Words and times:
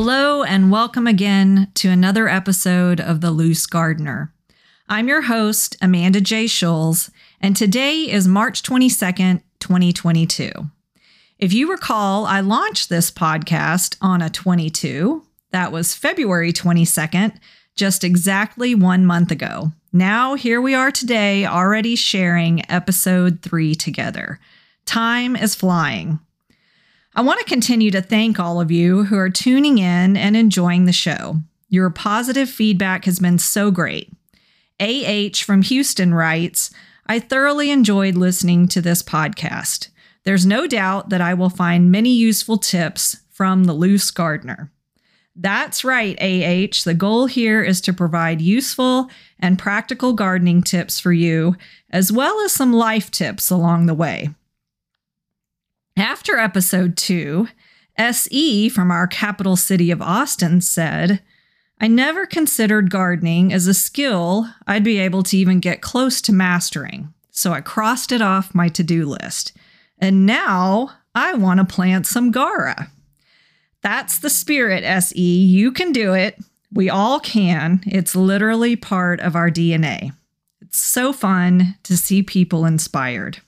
Hello, 0.00 0.44
and 0.44 0.70
welcome 0.70 1.08
again 1.08 1.72
to 1.74 1.88
another 1.88 2.28
episode 2.28 3.00
of 3.00 3.20
The 3.20 3.32
Loose 3.32 3.66
Gardener. 3.66 4.32
I'm 4.88 5.08
your 5.08 5.22
host, 5.22 5.76
Amanda 5.82 6.20
J. 6.20 6.46
Schulz, 6.46 7.10
and 7.40 7.56
today 7.56 8.02
is 8.08 8.28
March 8.28 8.62
22nd, 8.62 9.42
2022. 9.58 10.52
If 11.40 11.52
you 11.52 11.68
recall, 11.68 12.26
I 12.26 12.38
launched 12.38 12.88
this 12.88 13.10
podcast 13.10 13.96
on 14.00 14.22
a 14.22 14.30
22. 14.30 15.24
That 15.50 15.72
was 15.72 15.96
February 15.96 16.52
22nd, 16.52 17.36
just 17.74 18.04
exactly 18.04 18.76
one 18.76 19.04
month 19.04 19.32
ago. 19.32 19.72
Now, 19.92 20.34
here 20.34 20.60
we 20.60 20.76
are 20.76 20.92
today, 20.92 21.44
already 21.44 21.96
sharing 21.96 22.62
episode 22.70 23.42
three 23.42 23.74
together. 23.74 24.38
Time 24.86 25.34
is 25.34 25.56
flying. 25.56 26.20
I 27.18 27.20
want 27.20 27.40
to 27.40 27.44
continue 27.46 27.90
to 27.90 28.00
thank 28.00 28.38
all 28.38 28.60
of 28.60 28.70
you 28.70 29.02
who 29.02 29.18
are 29.18 29.28
tuning 29.28 29.78
in 29.78 30.16
and 30.16 30.36
enjoying 30.36 30.84
the 30.84 30.92
show. 30.92 31.38
Your 31.68 31.90
positive 31.90 32.48
feedback 32.48 33.06
has 33.06 33.18
been 33.18 33.40
so 33.40 33.72
great. 33.72 34.12
AH 34.78 35.38
from 35.44 35.62
Houston 35.62 36.14
writes, 36.14 36.70
I 37.08 37.18
thoroughly 37.18 37.72
enjoyed 37.72 38.14
listening 38.14 38.68
to 38.68 38.80
this 38.80 39.02
podcast. 39.02 39.88
There's 40.22 40.46
no 40.46 40.68
doubt 40.68 41.08
that 41.08 41.20
I 41.20 41.34
will 41.34 41.50
find 41.50 41.90
many 41.90 42.14
useful 42.14 42.56
tips 42.56 43.16
from 43.30 43.64
the 43.64 43.72
loose 43.72 44.12
gardener. 44.12 44.70
That's 45.34 45.82
right, 45.82 46.16
AH. 46.20 46.84
The 46.84 46.94
goal 46.96 47.26
here 47.26 47.64
is 47.64 47.80
to 47.80 47.92
provide 47.92 48.40
useful 48.40 49.10
and 49.40 49.58
practical 49.58 50.12
gardening 50.12 50.62
tips 50.62 51.00
for 51.00 51.12
you, 51.12 51.56
as 51.90 52.12
well 52.12 52.40
as 52.44 52.52
some 52.52 52.72
life 52.72 53.10
tips 53.10 53.50
along 53.50 53.86
the 53.86 53.94
way. 53.94 54.30
After 55.98 56.38
episode 56.38 56.96
two, 56.96 57.48
SE 57.96 58.68
from 58.68 58.92
our 58.92 59.08
capital 59.08 59.56
city 59.56 59.90
of 59.90 60.00
Austin 60.00 60.60
said, 60.60 61.20
I 61.80 61.88
never 61.88 62.24
considered 62.24 62.88
gardening 62.88 63.52
as 63.52 63.66
a 63.66 63.74
skill 63.74 64.48
I'd 64.64 64.84
be 64.84 64.98
able 64.98 65.24
to 65.24 65.36
even 65.36 65.58
get 65.58 65.82
close 65.82 66.20
to 66.22 66.32
mastering, 66.32 67.12
so 67.32 67.52
I 67.52 67.62
crossed 67.62 68.12
it 68.12 68.22
off 68.22 68.54
my 68.54 68.68
to 68.68 68.84
do 68.84 69.06
list. 69.06 69.56
And 69.98 70.24
now 70.24 70.90
I 71.16 71.34
want 71.34 71.58
to 71.58 71.64
plant 71.64 72.06
some 72.06 72.32
Gaura. 72.32 72.90
That's 73.82 74.20
the 74.20 74.30
spirit, 74.30 74.84
SE. 74.84 75.20
You 75.20 75.72
can 75.72 75.90
do 75.90 76.14
it. 76.14 76.38
We 76.72 76.88
all 76.88 77.18
can. 77.18 77.82
It's 77.84 78.14
literally 78.14 78.76
part 78.76 79.18
of 79.18 79.34
our 79.34 79.50
DNA. 79.50 80.12
It's 80.60 80.78
so 80.78 81.12
fun 81.12 81.74
to 81.82 81.96
see 81.96 82.22
people 82.22 82.64
inspired. 82.66 83.40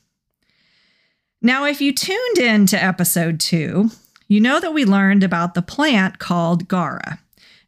Now, 1.43 1.65
if 1.65 1.81
you 1.81 1.95
tuned 1.95 2.39
in 2.39 2.67
to 2.67 2.83
episode 2.83 3.41
two, 3.41 3.91
you 4.29 4.41
know 4.41 4.61
that 4.61 4.75
we 4.75 4.85
learned 4.85 5.25
about 5.25 5.55
the 5.55 5.63
plant 5.63 6.19
called 6.19 6.69
Gaura. 6.69 7.19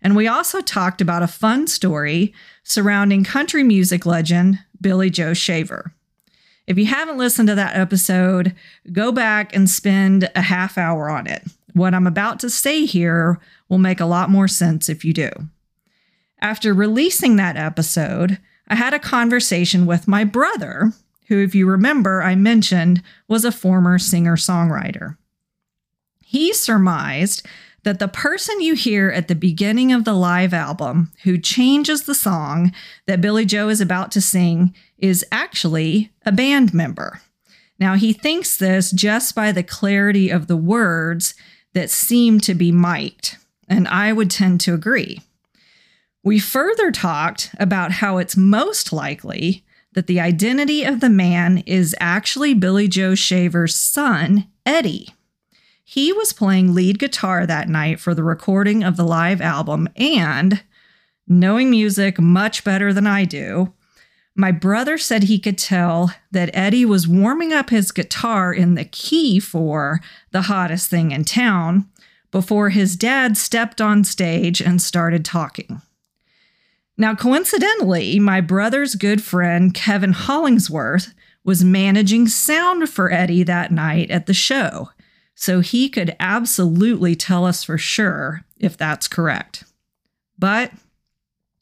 And 0.02 0.14
we 0.14 0.28
also 0.28 0.60
talked 0.60 1.00
about 1.00 1.22
a 1.22 1.26
fun 1.26 1.66
story 1.66 2.34
surrounding 2.64 3.24
country 3.24 3.62
music 3.62 4.04
legend 4.04 4.58
Billy 4.80 5.08
Joe 5.08 5.32
Shaver. 5.32 5.94
If 6.66 6.76
you 6.76 6.84
haven't 6.86 7.16
listened 7.16 7.48
to 7.48 7.54
that 7.54 7.74
episode, 7.74 8.54
go 8.92 9.10
back 9.10 9.56
and 9.56 9.70
spend 9.70 10.30
a 10.36 10.42
half 10.42 10.76
hour 10.76 11.08
on 11.08 11.26
it. 11.26 11.42
What 11.72 11.94
I'm 11.94 12.06
about 12.06 12.40
to 12.40 12.50
say 12.50 12.84
here 12.84 13.40
will 13.70 13.78
make 13.78 14.00
a 14.00 14.06
lot 14.06 14.28
more 14.28 14.48
sense 14.48 14.90
if 14.90 15.02
you 15.02 15.14
do. 15.14 15.30
After 16.42 16.74
releasing 16.74 17.36
that 17.36 17.56
episode, 17.56 18.38
I 18.68 18.74
had 18.74 18.92
a 18.92 18.98
conversation 18.98 19.86
with 19.86 20.06
my 20.06 20.24
brother 20.24 20.92
who, 21.32 21.42
if 21.42 21.54
you 21.54 21.66
remember, 21.66 22.22
I 22.22 22.34
mentioned 22.34 23.02
was 23.26 23.46
a 23.46 23.50
former 23.50 23.98
singer 23.98 24.36
songwriter. 24.36 25.16
He 26.22 26.52
surmised 26.52 27.46
that 27.84 27.98
the 27.98 28.06
person 28.06 28.60
you 28.60 28.74
hear 28.74 29.08
at 29.08 29.28
the 29.28 29.34
beginning 29.34 29.94
of 29.94 30.04
the 30.04 30.12
live 30.12 30.52
album 30.52 31.10
who 31.24 31.38
changes 31.38 32.02
the 32.02 32.14
song 32.14 32.70
that 33.06 33.22
Billy 33.22 33.46
Joe 33.46 33.70
is 33.70 33.80
about 33.80 34.12
to 34.12 34.20
sing 34.20 34.74
is 34.98 35.24
actually 35.32 36.12
a 36.26 36.32
band 36.32 36.74
member. 36.74 37.22
Now, 37.78 37.94
he 37.94 38.12
thinks 38.12 38.58
this 38.58 38.90
just 38.90 39.34
by 39.34 39.52
the 39.52 39.62
clarity 39.62 40.28
of 40.28 40.48
the 40.48 40.56
words 40.56 41.32
that 41.72 41.88
seem 41.88 42.40
to 42.40 42.54
be 42.54 42.70
mic'd, 42.70 43.38
and 43.70 43.88
I 43.88 44.12
would 44.12 44.30
tend 44.30 44.60
to 44.60 44.74
agree. 44.74 45.22
We 46.22 46.38
further 46.38 46.92
talked 46.92 47.54
about 47.58 47.92
how 47.92 48.18
it's 48.18 48.36
most 48.36 48.92
likely 48.92 49.64
that 49.94 50.06
the 50.06 50.20
identity 50.20 50.84
of 50.84 51.00
the 51.00 51.10
man 51.10 51.58
is 51.66 51.94
actually 52.00 52.54
Billy 52.54 52.88
Joe 52.88 53.14
Shaver's 53.14 53.74
son, 53.74 54.48
Eddie. 54.64 55.08
He 55.84 56.12
was 56.12 56.32
playing 56.32 56.74
lead 56.74 56.98
guitar 56.98 57.46
that 57.46 57.68
night 57.68 58.00
for 58.00 58.14
the 58.14 58.24
recording 58.24 58.82
of 58.82 58.96
the 58.96 59.04
live 59.04 59.40
album, 59.40 59.88
and 59.96 60.62
knowing 61.28 61.70
music 61.70 62.18
much 62.20 62.64
better 62.64 62.92
than 62.92 63.06
I 63.06 63.24
do, 63.24 63.74
my 64.34 64.50
brother 64.50 64.96
said 64.96 65.24
he 65.24 65.38
could 65.38 65.58
tell 65.58 66.14
that 66.30 66.50
Eddie 66.54 66.86
was 66.86 67.06
warming 67.06 67.52
up 67.52 67.68
his 67.68 67.92
guitar 67.92 68.52
in 68.52 68.74
the 68.74 68.86
key 68.86 69.38
for 69.38 70.00
The 70.30 70.42
Hottest 70.42 70.88
Thing 70.88 71.10
in 71.10 71.24
Town 71.24 71.88
before 72.30 72.70
his 72.70 72.96
dad 72.96 73.36
stepped 73.36 73.80
on 73.80 74.04
stage 74.04 74.62
and 74.62 74.80
started 74.80 75.24
talking. 75.24 75.82
Now, 76.98 77.14
coincidentally, 77.14 78.18
my 78.18 78.40
brother's 78.40 78.94
good 78.94 79.22
friend, 79.22 79.72
Kevin 79.72 80.12
Hollingsworth, 80.12 81.14
was 81.44 81.64
managing 81.64 82.28
sound 82.28 82.88
for 82.88 83.10
Eddie 83.10 83.42
that 83.44 83.72
night 83.72 84.10
at 84.10 84.26
the 84.26 84.34
show, 84.34 84.90
so 85.34 85.60
he 85.60 85.88
could 85.88 86.14
absolutely 86.20 87.16
tell 87.16 87.44
us 87.44 87.64
for 87.64 87.78
sure 87.78 88.44
if 88.58 88.76
that's 88.76 89.08
correct. 89.08 89.64
But 90.38 90.72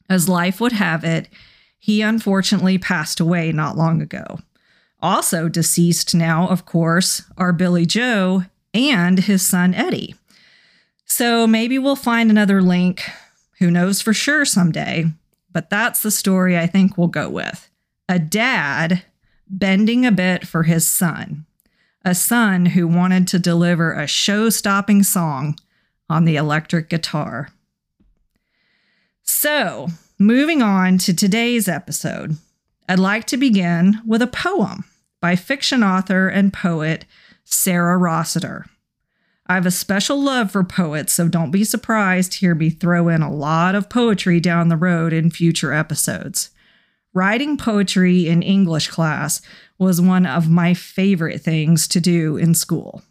as 0.09 0.29
life 0.29 0.59
would 0.59 0.73
have 0.73 1.03
it, 1.03 1.29
he 1.79 2.01
unfortunately 2.01 2.77
passed 2.77 3.19
away 3.19 3.51
not 3.51 3.77
long 3.77 4.01
ago. 4.01 4.39
Also 5.01 5.49
deceased 5.49 6.13
now, 6.13 6.47
of 6.47 6.65
course, 6.65 7.23
are 7.37 7.53
Billy 7.53 7.87
Joe 7.87 8.43
and 8.73 9.17
his 9.17 9.41
son 9.41 9.73
Eddie. 9.73 10.13
So 11.05 11.47
maybe 11.47 11.79
we'll 11.79 11.95
find 11.95 12.29
another 12.29 12.61
link, 12.61 13.01
who 13.59 13.71
knows 13.71 14.01
for 14.01 14.13
sure 14.13 14.45
someday, 14.45 15.05
but 15.51 15.69
that's 15.69 16.01
the 16.01 16.11
story 16.11 16.57
I 16.57 16.67
think 16.67 16.97
we'll 16.97 17.07
go 17.07 17.29
with. 17.29 17.69
A 18.07 18.19
dad 18.19 19.03
bending 19.47 20.05
a 20.05 20.11
bit 20.11 20.47
for 20.47 20.63
his 20.63 20.87
son, 20.87 21.45
a 22.03 22.15
son 22.15 22.67
who 22.67 22.87
wanted 22.87 23.27
to 23.29 23.39
deliver 23.39 23.93
a 23.93 24.07
show 24.07 24.49
stopping 24.49 25.03
song 25.03 25.57
on 26.09 26.25
the 26.25 26.35
electric 26.35 26.89
guitar. 26.89 27.49
So, 29.23 29.87
moving 30.19 30.61
on 30.61 30.97
to 30.99 31.13
today's 31.13 31.67
episode, 31.67 32.37
I'd 32.89 32.99
like 32.99 33.25
to 33.27 33.37
begin 33.37 34.01
with 34.05 34.21
a 34.21 34.27
poem 34.27 34.83
by 35.21 35.35
fiction 35.35 35.83
author 35.83 36.27
and 36.27 36.51
poet 36.51 37.05
Sarah 37.43 37.97
Rossiter. 37.97 38.65
I 39.51 39.55
have 39.55 39.65
a 39.65 39.71
special 39.71 40.17
love 40.23 40.49
for 40.49 40.63
poets, 40.63 41.11
so 41.11 41.27
don't 41.27 41.51
be 41.51 41.65
surprised 41.65 42.31
to 42.31 42.37
hear 42.37 42.55
me 42.55 42.69
throw 42.69 43.09
in 43.09 43.21
a 43.21 43.29
lot 43.29 43.75
of 43.75 43.89
poetry 43.89 44.39
down 44.39 44.69
the 44.69 44.77
road 44.77 45.11
in 45.11 45.29
future 45.29 45.73
episodes. 45.73 46.51
Writing 47.13 47.57
poetry 47.57 48.29
in 48.29 48.43
English 48.43 48.87
class 48.87 49.41
was 49.77 49.99
one 49.99 50.25
of 50.25 50.49
my 50.49 50.73
favorite 50.73 51.41
things 51.41 51.85
to 51.89 51.99
do 51.99 52.37
in 52.37 52.53
school. 52.53 53.03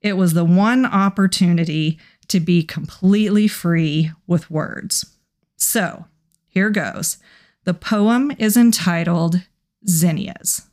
It 0.00 0.12
was 0.12 0.32
the 0.32 0.44
one 0.44 0.86
opportunity 0.86 1.98
to 2.28 2.38
be 2.38 2.62
completely 2.62 3.48
free 3.48 4.12
with 4.28 4.48
words. 4.48 5.04
So, 5.56 6.04
here 6.46 6.70
goes. 6.70 7.18
The 7.64 7.74
poem 7.74 8.30
is 8.38 8.56
entitled 8.56 9.42
Zinnias. 9.88 10.68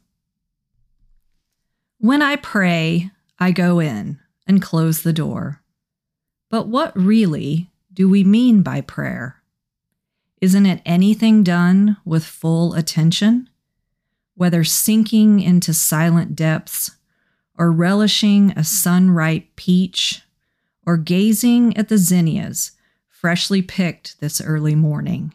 When 1.97 2.21
I 2.21 2.35
pray, 2.35 3.09
I 3.39 3.49
go 3.49 3.79
in 3.79 4.19
and 4.47 4.61
close 4.61 5.01
the 5.01 5.13
door. 5.13 5.61
But 6.49 6.67
what 6.67 6.95
really 6.97 7.69
do 7.93 8.07
we 8.07 8.23
mean 8.23 8.61
by 8.61 8.81
prayer? 8.81 9.41
Isn't 10.39 10.65
it 10.65 10.81
anything 10.85 11.43
done 11.43 11.97
with 12.05 12.23
full 12.23 12.73
attention? 12.73 13.49
Whether 14.35 14.63
sinking 14.63 15.39
into 15.39 15.73
silent 15.73 16.35
depths, 16.35 16.91
or 17.57 17.71
relishing 17.71 18.51
a 18.51 18.63
sun 18.63 19.09
ripe 19.09 19.55
peach, 19.55 20.21
or 20.85 20.95
gazing 20.95 21.75
at 21.75 21.89
the 21.89 21.97
zinnias 21.97 22.73
freshly 23.09 23.63
picked 23.63 24.19
this 24.19 24.39
early 24.39 24.75
morning, 24.75 25.33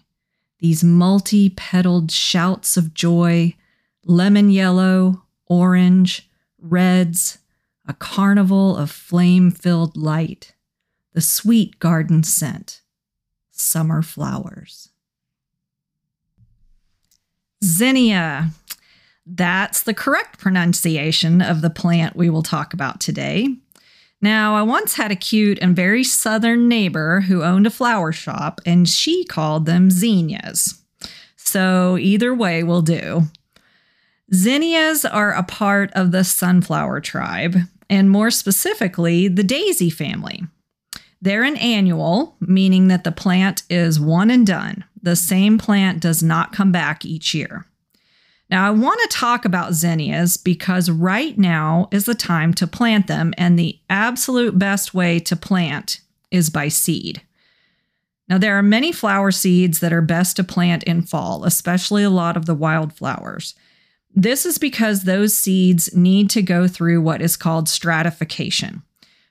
these 0.60 0.84
multi 0.84 1.50
petaled 1.50 2.12
shouts 2.12 2.76
of 2.76 2.94
joy, 2.94 3.56
lemon 4.04 4.50
yellow, 4.50 5.24
orange, 5.46 6.30
reds, 6.60 7.38
a 7.87 7.94
carnival 7.94 8.76
of 8.76 8.90
flame 8.90 9.50
filled 9.50 9.96
light, 9.96 10.55
the 11.12 11.20
sweet 11.20 11.79
garden 11.79 12.23
scent, 12.23 12.82
summer 13.50 14.02
flowers. 14.02 14.90
Zinnia. 17.64 18.50
That's 19.25 19.84
the 19.84 19.94
correct 19.94 20.38
pronunciation 20.38 21.40
of 21.40 21.61
the 21.61 21.70
plant 21.70 22.17
we 22.17 22.29
will 22.29 22.43
talk 22.43 22.75
about 22.75 23.00
today. 23.00 23.56
Now, 24.20 24.55
I 24.55 24.62
once 24.62 24.94
had 24.94 25.11
a 25.11 25.17
cute 25.17 25.58
and 25.61 25.75
very 25.75 26.05
southern 26.05 26.69
neighbor 26.69 27.23
who 27.23 27.43
owned 27.43 27.67
a 27.67 27.70
flower 27.70 28.12
shop, 28.12 28.61
and 28.67 28.88
she 28.88 29.25
called 29.25 29.67
them 29.67 29.90
zinnias. 29.90 30.82
So, 31.37 31.99
either 31.99 32.34
way 32.34 32.62
will 32.62 32.82
do. 32.82 33.23
Zinnias 34.34 35.05
are 35.05 35.32
a 35.32 35.43
part 35.43 35.93
of 35.93 36.11
the 36.11 36.25
sunflower 36.25 37.00
tribe, 37.00 37.56
and 37.90 38.08
more 38.08 38.31
specifically, 38.31 39.29
the 39.29 39.44
daisy 39.44 39.90
family. 39.90 40.43
They're 41.20 41.44
an 41.44 41.56
annual, 41.56 42.37
meaning 42.40 42.88
that 42.88 43.05
the 43.05 43.12
plant 43.12 43.62
is 43.69 44.00
one 44.00 44.31
and 44.31 44.46
done. 44.46 44.84
The 45.02 45.17
same 45.17 45.58
plant 45.58 46.00
does 46.00 46.23
not 46.23 46.52
come 46.52 46.73
back 46.73 47.05
each 47.05 47.34
year. 47.34 47.67
Now, 48.49 48.67
I 48.67 48.70
want 48.70 49.00
to 49.02 49.17
talk 49.17 49.44
about 49.44 49.75
zinnias 49.75 50.37
because 50.37 50.90
right 50.90 51.37
now 51.38 51.88
is 51.90 52.06
the 52.06 52.14
time 52.14 52.55
to 52.55 52.67
plant 52.67 53.06
them, 53.06 53.34
and 53.37 53.58
the 53.58 53.79
absolute 53.88 54.58
best 54.58 54.94
way 54.94 55.19
to 55.20 55.37
plant 55.37 56.00
is 56.31 56.50
by 56.50 56.69
seed. 56.69 57.23
Now, 58.29 58.38
there 58.38 58.56
are 58.56 58.62
many 58.62 58.93
flower 58.93 59.31
seeds 59.31 59.81
that 59.81 59.93
are 59.93 60.02
best 60.02 60.37
to 60.37 60.44
plant 60.44 60.82
in 60.84 61.02
fall, 61.02 61.44
especially 61.44 62.02
a 62.02 62.11
lot 62.11 62.37
of 62.37 62.46
the 62.46 62.55
wildflowers. 62.55 63.55
This 64.14 64.44
is 64.44 64.58
because 64.58 65.04
those 65.04 65.34
seeds 65.34 65.94
need 65.96 66.28
to 66.30 66.42
go 66.42 66.68
through 66.68 67.00
what 67.00 67.22
is 67.22 67.36
called 67.36 67.68
stratification. 67.68 68.82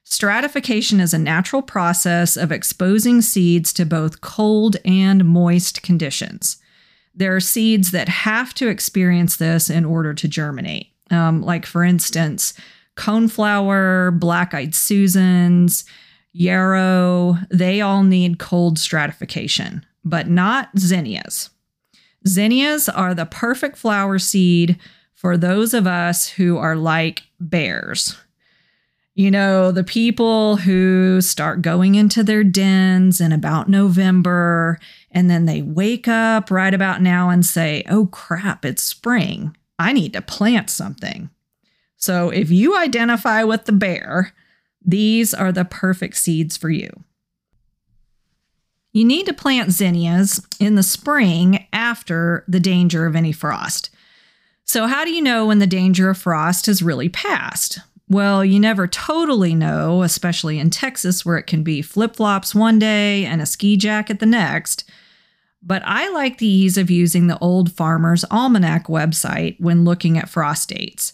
Stratification 0.03 0.99
is 0.99 1.13
a 1.13 1.19
natural 1.19 1.61
process 1.61 2.35
of 2.35 2.51
exposing 2.51 3.21
seeds 3.21 3.71
to 3.73 3.85
both 3.85 4.21
cold 4.21 4.75
and 4.83 5.23
moist 5.23 5.83
conditions. 5.83 6.57
There 7.13 7.33
are 7.35 7.39
seeds 7.39 7.91
that 7.91 8.09
have 8.09 8.53
to 8.55 8.67
experience 8.67 9.37
this 9.37 9.69
in 9.69 9.85
order 9.85 10.13
to 10.13 10.27
germinate. 10.27 10.87
Um, 11.11 11.41
like, 11.41 11.65
for 11.65 11.83
instance, 11.83 12.53
coneflower, 12.97 14.19
black 14.19 14.53
eyed 14.53 14.73
Susans, 14.73 15.85
yarrow, 16.33 17.37
they 17.49 17.79
all 17.79 18.03
need 18.03 18.39
cold 18.39 18.79
stratification, 18.79 19.85
but 20.03 20.27
not 20.27 20.69
zinnias. 20.77 21.50
Zinnias 22.27 22.87
are 22.87 23.13
the 23.13 23.25
perfect 23.25 23.77
flower 23.77 24.19
seed 24.19 24.79
for 25.13 25.37
those 25.37 25.73
of 25.73 25.87
us 25.87 26.27
who 26.27 26.57
are 26.57 26.75
like 26.75 27.23
bears. 27.39 28.17
You 29.13 29.29
know, 29.29 29.71
the 29.71 29.83
people 29.83 30.55
who 30.57 31.19
start 31.21 31.61
going 31.61 31.95
into 31.95 32.23
their 32.23 32.43
dens 32.43 33.19
in 33.19 33.31
about 33.31 33.69
November 33.69 34.79
and 35.11 35.29
then 35.29 35.45
they 35.45 35.61
wake 35.61 36.07
up 36.07 36.49
right 36.49 36.73
about 36.73 37.01
now 37.01 37.29
and 37.29 37.45
say, 37.45 37.83
oh 37.89 38.07
crap, 38.07 38.63
it's 38.63 38.83
spring. 38.83 39.55
I 39.77 39.93
need 39.93 40.13
to 40.13 40.21
plant 40.21 40.69
something. 40.69 41.29
So 41.97 42.29
if 42.29 42.49
you 42.49 42.77
identify 42.77 43.43
with 43.43 43.65
the 43.65 43.73
bear, 43.73 44.33
these 44.83 45.33
are 45.33 45.51
the 45.51 45.65
perfect 45.65 46.17
seeds 46.17 46.57
for 46.57 46.69
you. 46.69 46.89
You 48.93 49.05
need 49.05 49.25
to 49.27 49.33
plant 49.33 49.71
zinnias 49.71 50.45
in 50.59 50.75
the 50.75 50.83
spring 50.83 51.67
after 51.71 52.43
the 52.47 52.59
danger 52.59 53.05
of 53.05 53.15
any 53.15 53.31
frost. 53.31 53.89
So, 54.65 54.87
how 54.87 55.05
do 55.05 55.11
you 55.11 55.21
know 55.21 55.45
when 55.45 55.59
the 55.59 55.67
danger 55.67 56.09
of 56.09 56.17
frost 56.17 56.65
has 56.65 56.81
really 56.81 57.09
passed? 57.09 57.79
Well, 58.09 58.43
you 58.43 58.59
never 58.59 58.87
totally 58.87 59.55
know, 59.55 60.03
especially 60.03 60.59
in 60.59 60.69
Texas 60.69 61.25
where 61.25 61.37
it 61.37 61.47
can 61.47 61.63
be 61.63 61.81
flip 61.81 62.17
flops 62.17 62.53
one 62.53 62.77
day 62.77 63.25
and 63.25 63.41
a 63.41 63.45
ski 63.45 63.77
jacket 63.77 64.19
the 64.19 64.25
next. 64.25 64.83
But 65.63 65.81
I 65.85 66.09
like 66.09 66.37
the 66.37 66.47
ease 66.47 66.77
of 66.77 66.91
using 66.91 67.27
the 67.27 67.37
Old 67.39 67.71
Farmer's 67.71 68.25
Almanac 68.29 68.87
website 68.87 69.59
when 69.61 69.85
looking 69.85 70.17
at 70.17 70.27
frost 70.27 70.69
dates. 70.69 71.13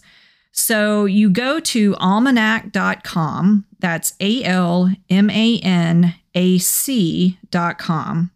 So 0.50 1.04
you 1.04 1.30
go 1.30 1.60
to 1.60 1.94
almanac.com, 2.00 3.66
that's 3.78 4.14
A 4.18 4.42
L 4.42 4.90
M 5.08 5.30
A 5.30 5.60
N 5.60 6.14
A 6.38 6.58
C.com. 6.58 8.30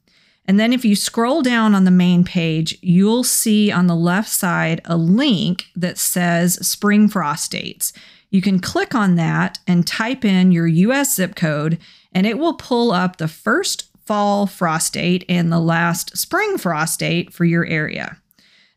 And 0.45 0.59
then 0.59 0.73
if 0.73 0.85
you 0.85 0.97
scroll 0.97 1.41
down 1.41 1.73
on 1.73 1.85
the 1.85 1.93
main 1.93 2.25
page, 2.25 2.77
you'll 2.83 3.23
see 3.23 3.71
on 3.71 3.87
the 3.87 3.95
left 3.95 4.29
side 4.29 4.81
a 4.85 4.97
link 4.97 5.67
that 5.77 5.99
says 5.99 6.55
spring 6.67 7.09
frost 7.09 7.53
dates. 7.53 7.93
You 8.31 8.43
can 8.43 8.59
click 8.59 8.93
on 8.93 9.15
that 9.15 9.61
and 9.69 9.87
type 9.87 10.25
in 10.25 10.51
your 10.51 10.67
US 10.67 11.15
zip 11.15 11.37
code, 11.37 11.79
and 12.13 12.27
it 12.27 12.39
will 12.39 12.55
pull 12.55 12.91
up 12.91 13.19
the 13.19 13.29
first 13.29 13.89
fall 14.05 14.49
frost 14.49 14.95
date 14.95 15.25
and 15.29 15.53
the 15.53 15.61
last 15.61 16.17
spring 16.19 16.59
frost 16.59 16.99
date 16.99 17.33
for 17.33 17.45
your 17.45 17.65
area. 17.67 18.17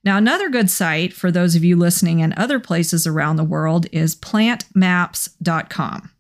Now, 0.04 0.18
another 0.18 0.50
good 0.50 0.70
site 0.70 1.14
for 1.14 1.32
those 1.32 1.56
of 1.56 1.64
you 1.64 1.76
listening 1.76 2.20
in 2.20 2.32
other 2.38 2.60
places 2.60 3.08
around 3.08 3.38
the 3.38 3.44
world 3.44 3.88
is 3.92 4.16
plantmaps.com. 4.16 6.12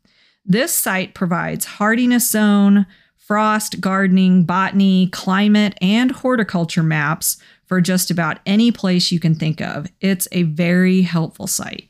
This 0.46 0.74
site 0.74 1.14
provides 1.16 1.66
hardiness 1.66 2.30
zone, 2.30 2.86
frost, 3.18 3.82
gardening, 3.82 4.44
botany, 4.44 5.08
climate, 5.08 5.76
and 5.82 6.12
horticulture 6.12 6.84
maps 6.84 7.38
for 7.66 7.82
just 7.82 8.12
about 8.12 8.40
any 8.46 8.72
place 8.72 9.12
you 9.12 9.20
can 9.20 9.34
think 9.34 9.60
of. 9.60 9.88
It's 10.00 10.28
a 10.32 10.44
very 10.44 11.02
helpful 11.02 11.48
site. 11.48 11.90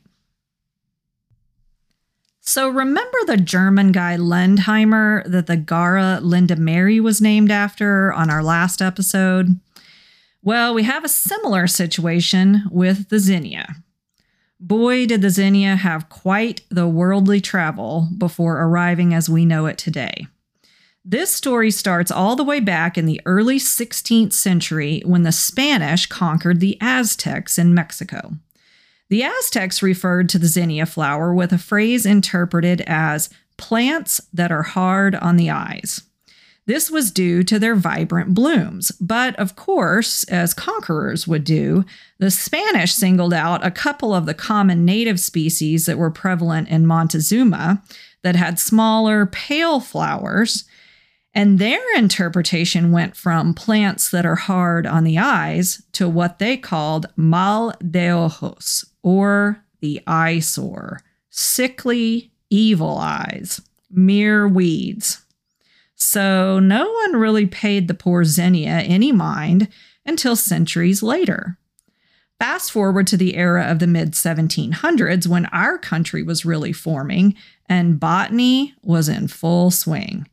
So, 2.39 2.69
remember 2.69 3.17
the 3.25 3.37
German 3.37 3.91
guy 3.91 4.17
Lindheimer 4.17 5.25
that 5.25 5.47
the 5.47 5.57
Gaura 5.57 6.21
lindheimeri 6.21 7.01
was 7.01 7.19
named 7.19 7.51
after 7.51 8.13
on 8.13 8.29
our 8.29 8.43
last 8.43 8.81
episode? 8.81 9.59
Well, 10.43 10.75
we 10.75 10.83
have 10.83 11.03
a 11.03 11.09
similar 11.09 11.65
situation 11.65 12.65
with 12.69 13.09
the 13.09 13.17
zinnia. 13.17 13.77
Boy, 14.67 15.05
did 15.05 15.21
the 15.21 15.29
zinnia 15.29 15.75
have 15.75 16.09
quite 16.09 16.61
the 16.69 16.87
worldly 16.87 17.39
travel 17.39 18.09
before 18.17 18.59
arriving 18.59 19.13
as 19.13 19.29
we 19.29 19.45
know 19.45 19.67
it 19.67 19.77
today. 19.77 20.25
This 21.03 21.29
story 21.29 21.69
starts 21.69 22.09
all 22.09 22.35
the 22.35 22.43
way 22.43 22.59
back 22.59 22.97
in 22.97 23.05
the 23.05 23.21
early 23.27 23.59
16th 23.59 24.33
century 24.33 25.03
when 25.05 25.21
the 25.21 25.31
Spanish 25.31 26.07
conquered 26.07 26.61
the 26.61 26.79
Aztecs 26.81 27.59
in 27.59 27.75
Mexico. 27.75 28.37
The 29.09 29.21
Aztecs 29.21 29.83
referred 29.83 30.29
to 30.29 30.39
the 30.39 30.47
zinnia 30.47 30.87
flower 30.87 31.31
with 31.31 31.53
a 31.53 31.59
phrase 31.59 32.03
interpreted 32.07 32.81
as 32.87 33.29
plants 33.57 34.19
that 34.33 34.51
are 34.51 34.63
hard 34.63 35.13
on 35.13 35.35
the 35.35 35.51
eyes. 35.51 36.01
This 36.67 36.89
was 36.89 37.11
due 37.11 37.43
to 37.43 37.59
their 37.59 37.75
vibrant 37.75 38.33
blooms. 38.33 38.91
But 38.99 39.35
of 39.35 39.55
course, 39.55 40.23
as 40.25 40.53
conquerors 40.53 41.27
would 41.27 41.43
do, 41.43 41.85
the 42.17 42.31
Spanish 42.31 42.93
singled 42.93 43.33
out 43.33 43.65
a 43.65 43.71
couple 43.71 44.13
of 44.15 44.25
the 44.25 44.33
common 44.33 44.83
native 44.83 45.19
species 45.19 45.85
that 45.85 45.97
were 45.97 46.11
prevalent 46.11 46.69
in 46.69 46.87
Montezuma 46.87 47.83
that 48.23 48.35
had 48.35 48.59
smaller, 48.59 49.27
pale 49.27 49.79
flowers. 49.79 50.65
And 51.35 51.59
their 51.59 51.81
interpretation 51.95 52.91
went 52.91 53.15
from 53.15 53.53
plants 53.53 54.09
that 54.09 54.25
are 54.25 54.35
hard 54.35 54.87
on 54.87 55.03
the 55.03 55.19
eyes 55.19 55.83
to 55.91 56.09
what 56.09 56.39
they 56.39 56.57
called 56.57 57.07
mal 57.15 57.73
de 57.91 58.09
ojos, 58.09 58.85
or 59.03 59.61
the 59.81 60.01
eyesore, 60.07 61.01
sickly, 61.29 62.31
evil 62.49 62.97
eyes, 62.97 63.61
mere 63.91 64.47
weeds. 64.47 65.24
So 66.05 66.59
no 66.59 66.91
one 66.91 67.13
really 67.13 67.47
paid 67.47 67.87
the 67.87 67.95
poor 67.95 68.23
zinnia 68.23 68.77
any 68.77 69.11
mind 69.11 69.67
until 70.05 70.35
centuries 70.35 71.01
later. 71.01 71.57
Fast 72.37 72.71
forward 72.71 73.07
to 73.07 73.17
the 73.17 73.35
era 73.35 73.65
of 73.65 73.79
the 73.79 73.87
mid 73.87 74.11
1700s 74.11 75.25
when 75.27 75.47
our 75.47 75.79
country 75.79 76.21
was 76.21 76.45
really 76.45 76.71
forming 76.71 77.33
and 77.67 77.99
botany 77.99 78.75
was 78.83 79.09
in 79.09 79.27
full 79.27 79.71
swing. 79.71 80.27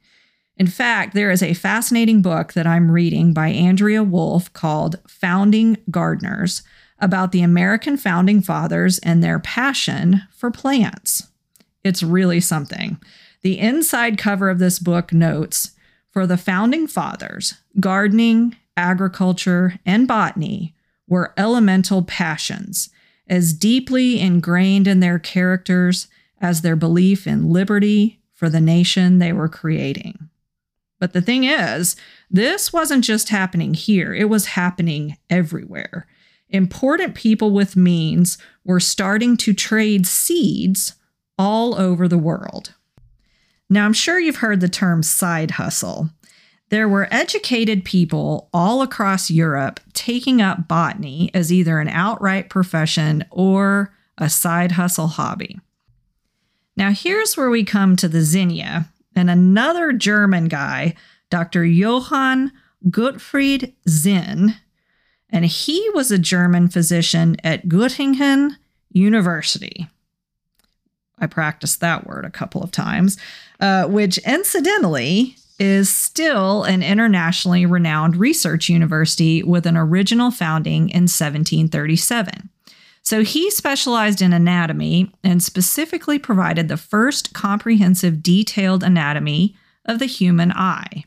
In 0.58 0.66
fact, 0.66 1.14
there 1.14 1.30
is 1.30 1.42
a 1.42 1.54
fascinating 1.54 2.20
book 2.20 2.52
that 2.52 2.66
I'm 2.66 2.90
reading 2.90 3.32
by 3.32 3.48
Andrea 3.48 4.02
Wulf 4.02 4.52
called 4.52 4.96
Founding 5.08 5.78
Gardeners 5.90 6.62
about 6.98 7.32
the 7.32 7.40
American 7.40 7.96
founding 7.96 8.42
fathers 8.42 8.98
and 8.98 9.22
their 9.24 9.38
passion 9.38 10.20
for 10.30 10.50
plants. 10.50 11.28
It's 11.82 12.02
really 12.02 12.40
something. 12.40 13.00
The 13.42 13.58
inside 13.58 14.18
cover 14.18 14.48
of 14.50 14.58
this 14.58 14.78
book 14.78 15.12
notes 15.12 15.72
for 16.10 16.26
the 16.26 16.36
founding 16.36 16.86
fathers, 16.86 17.54
gardening, 17.80 18.56
agriculture, 18.76 19.78
and 19.84 20.06
botany 20.06 20.74
were 21.08 21.34
elemental 21.36 22.02
passions, 22.02 22.90
as 23.28 23.52
deeply 23.52 24.20
ingrained 24.20 24.86
in 24.86 25.00
their 25.00 25.18
characters 25.18 26.08
as 26.40 26.60
their 26.60 26.76
belief 26.76 27.26
in 27.26 27.50
liberty 27.50 28.20
for 28.32 28.48
the 28.48 28.60
nation 28.60 29.18
they 29.18 29.32
were 29.32 29.48
creating. 29.48 30.28
But 30.98 31.12
the 31.12 31.20
thing 31.20 31.44
is, 31.44 31.96
this 32.30 32.72
wasn't 32.72 33.04
just 33.04 33.30
happening 33.30 33.74
here, 33.74 34.14
it 34.14 34.28
was 34.28 34.46
happening 34.46 35.16
everywhere 35.28 36.06
important 36.52 37.14
people 37.14 37.50
with 37.50 37.76
means 37.76 38.38
were 38.64 38.80
starting 38.80 39.36
to 39.38 39.52
trade 39.52 40.06
seeds 40.06 40.94
all 41.38 41.74
over 41.74 42.06
the 42.06 42.18
world. 42.18 42.74
Now, 43.72 43.86
I'm 43.86 43.94
sure 43.94 44.20
you've 44.20 44.36
heard 44.36 44.60
the 44.60 44.68
term 44.68 45.02
side 45.02 45.52
hustle. 45.52 46.10
There 46.68 46.90
were 46.90 47.08
educated 47.10 47.86
people 47.86 48.50
all 48.52 48.82
across 48.82 49.30
Europe 49.30 49.80
taking 49.94 50.42
up 50.42 50.68
botany 50.68 51.30
as 51.32 51.50
either 51.50 51.80
an 51.80 51.88
outright 51.88 52.50
profession 52.50 53.24
or 53.30 53.94
a 54.18 54.28
side 54.28 54.72
hustle 54.72 55.06
hobby. 55.06 55.58
Now, 56.76 56.90
here's 56.90 57.34
where 57.34 57.48
we 57.48 57.64
come 57.64 57.96
to 57.96 58.08
the 58.08 58.20
zinnia 58.20 58.90
and 59.16 59.30
another 59.30 59.94
German 59.94 60.48
guy, 60.48 60.94
Dr. 61.30 61.64
Johann 61.64 62.52
Gottfried 62.90 63.72
Zinn, 63.88 64.54
and 65.30 65.46
he 65.46 65.88
was 65.94 66.10
a 66.10 66.18
German 66.18 66.68
physician 66.68 67.38
at 67.42 67.68
Göttingen 67.68 68.56
University. 68.90 69.88
I 71.22 71.26
practiced 71.26 71.80
that 71.80 72.06
word 72.06 72.24
a 72.24 72.30
couple 72.30 72.62
of 72.62 72.72
times, 72.72 73.16
uh, 73.60 73.86
which 73.86 74.18
incidentally 74.18 75.36
is 75.58 75.88
still 75.88 76.64
an 76.64 76.82
internationally 76.82 77.64
renowned 77.64 78.16
research 78.16 78.68
university 78.68 79.42
with 79.42 79.64
an 79.64 79.76
original 79.76 80.32
founding 80.32 80.88
in 80.88 81.02
1737. 81.02 82.50
So 83.04 83.22
he 83.22 83.50
specialized 83.50 84.20
in 84.20 84.32
anatomy 84.32 85.12
and 85.22 85.42
specifically 85.42 86.18
provided 86.18 86.68
the 86.68 86.76
first 86.76 87.32
comprehensive 87.32 88.22
detailed 88.22 88.82
anatomy 88.82 89.56
of 89.84 89.98
the 89.98 90.06
human 90.06 90.52
eye. 90.52 91.04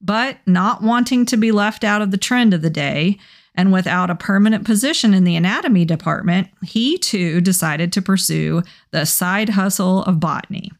But 0.00 0.38
not 0.46 0.82
wanting 0.82 1.26
to 1.26 1.36
be 1.36 1.52
left 1.52 1.84
out 1.84 2.02
of 2.02 2.10
the 2.10 2.16
trend 2.16 2.54
of 2.54 2.62
the 2.62 2.70
day, 2.70 3.18
and 3.54 3.72
without 3.72 4.10
a 4.10 4.14
permanent 4.14 4.64
position 4.64 5.14
in 5.14 5.24
the 5.24 5.36
anatomy 5.36 5.84
department, 5.84 6.48
he 6.62 6.96
too 6.98 7.40
decided 7.40 7.92
to 7.92 8.02
pursue 8.02 8.62
the 8.90 9.04
side 9.04 9.50
hustle 9.50 10.02
of 10.04 10.20
botany. 10.20 10.70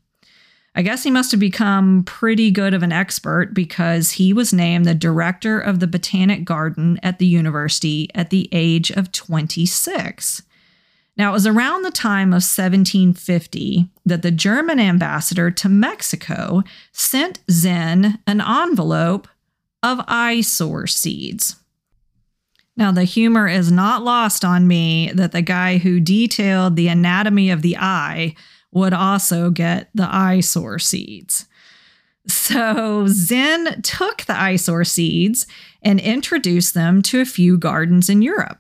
I 0.75 0.81
guess 0.81 1.03
he 1.03 1.11
must 1.11 1.31
have 1.33 1.41
become 1.41 2.03
pretty 2.05 2.51
good 2.51 2.73
of 2.73 2.83
an 2.83 2.93
expert 2.93 3.53
because 3.53 4.13
he 4.13 4.33
was 4.33 4.55
named 4.55 4.87
the 4.87 4.95
director 4.95 5.61
of 5.61 5.81
the 5.81 5.87
Botanic 5.87 6.47
Garden 6.47 6.99
at 7.03 7.19
the 7.19 7.27
university 7.27 8.09
at 8.15 8.31
the 8.31 8.49
age 8.53 8.91
of 8.91 9.13
26. 9.13 10.43
Now, 11.15 11.29
it 11.29 11.33
was 11.35 11.47
around 11.47 11.83
the 11.83 11.91
time 11.91 12.29
of 12.29 12.41
1750 12.41 13.91
that 14.07 14.23
the 14.23 14.31
German 14.31 14.81
ambassador 14.81 15.51
to 15.51 15.69
Mexico 15.69 16.63
sent 16.91 17.41
Zinn 17.51 18.19
an 18.27 18.41
envelope 18.41 19.29
of 19.83 20.01
eyesore 20.09 20.87
seeds. 20.87 21.57
Now, 22.77 22.91
the 22.91 23.05
humor 23.05 23.49
is 23.49 23.71
not 23.71 24.03
lost 24.03 24.45
on 24.45 24.67
me 24.67 25.13
that 25.15 25.33
the 25.33 25.43
guy 25.43 25.79
who 25.79 26.01
detailed 26.01 26.77
the 26.77 26.89
anatomy 26.89 27.51
of 27.51 27.63
the 27.63 27.77
eye 27.77 28.35
would 28.71 28.95
also 28.95 29.51
get 29.51 29.91
the 29.95 30.09
eyesore 30.11 30.79
seeds. 30.79 31.47
So 32.27 33.07
Zinn 33.09 33.83
took 33.83 34.23
the 34.23 34.39
eyesore 34.39 34.85
seeds 34.85 35.47
and 35.83 36.01
introduced 36.01 36.73
them 36.73 37.03
to 37.03 37.21
a 37.21 37.27
few 37.27 37.59
gardens 37.59 38.09
in 38.09 38.23
Europe. 38.23 38.59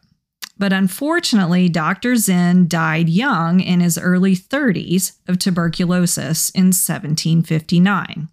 But 0.59 0.73
unfortunately, 0.73 1.69
Dr. 1.69 2.16
Zinn 2.16 2.69
died 2.69 3.09
young 3.09 3.61
in 3.61 3.81
his 3.81 3.99
early 3.99 4.37
30s 4.37 5.12
of 5.26 5.38
tuberculosis 5.38 6.50
in 6.50 6.66
1759. 6.66 8.28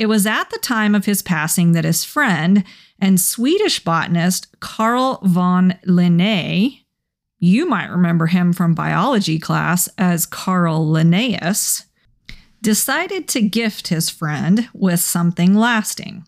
It 0.00 0.08
was 0.08 0.26
at 0.26 0.50
the 0.50 0.58
time 0.58 0.96
of 0.96 1.04
his 1.04 1.22
passing 1.22 1.72
that 1.72 1.84
his 1.84 2.04
friend 2.04 2.64
and 2.98 3.20
Swedish 3.20 3.84
botanist 3.84 4.48
Carl 4.60 5.20
von 5.22 5.74
Linné 5.86 6.80
you 7.40 7.66
might 7.66 7.90
remember 7.90 8.26
him 8.26 8.52
from 8.52 8.74
biology 8.74 9.38
class 9.38 9.88
as 9.96 10.26
Carl 10.26 10.88
Linnaeus, 10.88 11.86
decided 12.60 13.26
to 13.28 13.40
gift 13.40 13.88
his 13.88 14.10
friend 14.10 14.68
with 14.74 15.00
something 15.00 15.54
lasting. 15.54 16.26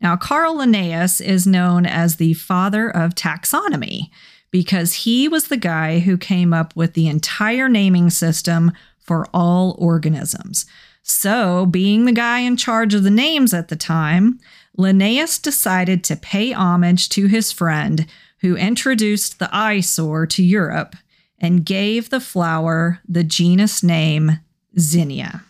Now, 0.00 0.16
Carl 0.16 0.56
Linnaeus 0.56 1.20
is 1.20 1.46
known 1.46 1.86
as 1.86 2.16
the 2.16 2.34
father 2.34 2.90
of 2.90 3.14
taxonomy 3.14 4.10
because 4.50 4.94
he 4.94 5.28
was 5.28 5.46
the 5.46 5.56
guy 5.56 6.00
who 6.00 6.18
came 6.18 6.52
up 6.52 6.74
with 6.74 6.94
the 6.94 7.06
entire 7.06 7.68
naming 7.68 8.10
system 8.10 8.72
for 8.98 9.26
all 9.32 9.76
organisms. 9.78 10.66
So, 11.02 11.66
being 11.66 12.04
the 12.04 12.12
guy 12.12 12.40
in 12.40 12.56
charge 12.56 12.94
of 12.94 13.02
the 13.02 13.10
names 13.10 13.52
at 13.52 13.68
the 13.68 13.76
time, 13.76 14.38
Linnaeus 14.76 15.38
decided 15.38 16.04
to 16.04 16.16
pay 16.16 16.52
homage 16.52 17.08
to 17.10 17.26
his 17.26 17.52
friend 17.52 18.06
who 18.40 18.56
introduced 18.56 19.38
the 19.38 19.48
eyesore 19.52 20.26
to 20.26 20.42
Europe 20.42 20.96
and 21.38 21.66
gave 21.66 22.10
the 22.10 22.20
flower 22.20 23.00
the 23.08 23.24
genus 23.24 23.82
name 23.82 24.40
Zinnia. 24.78 25.42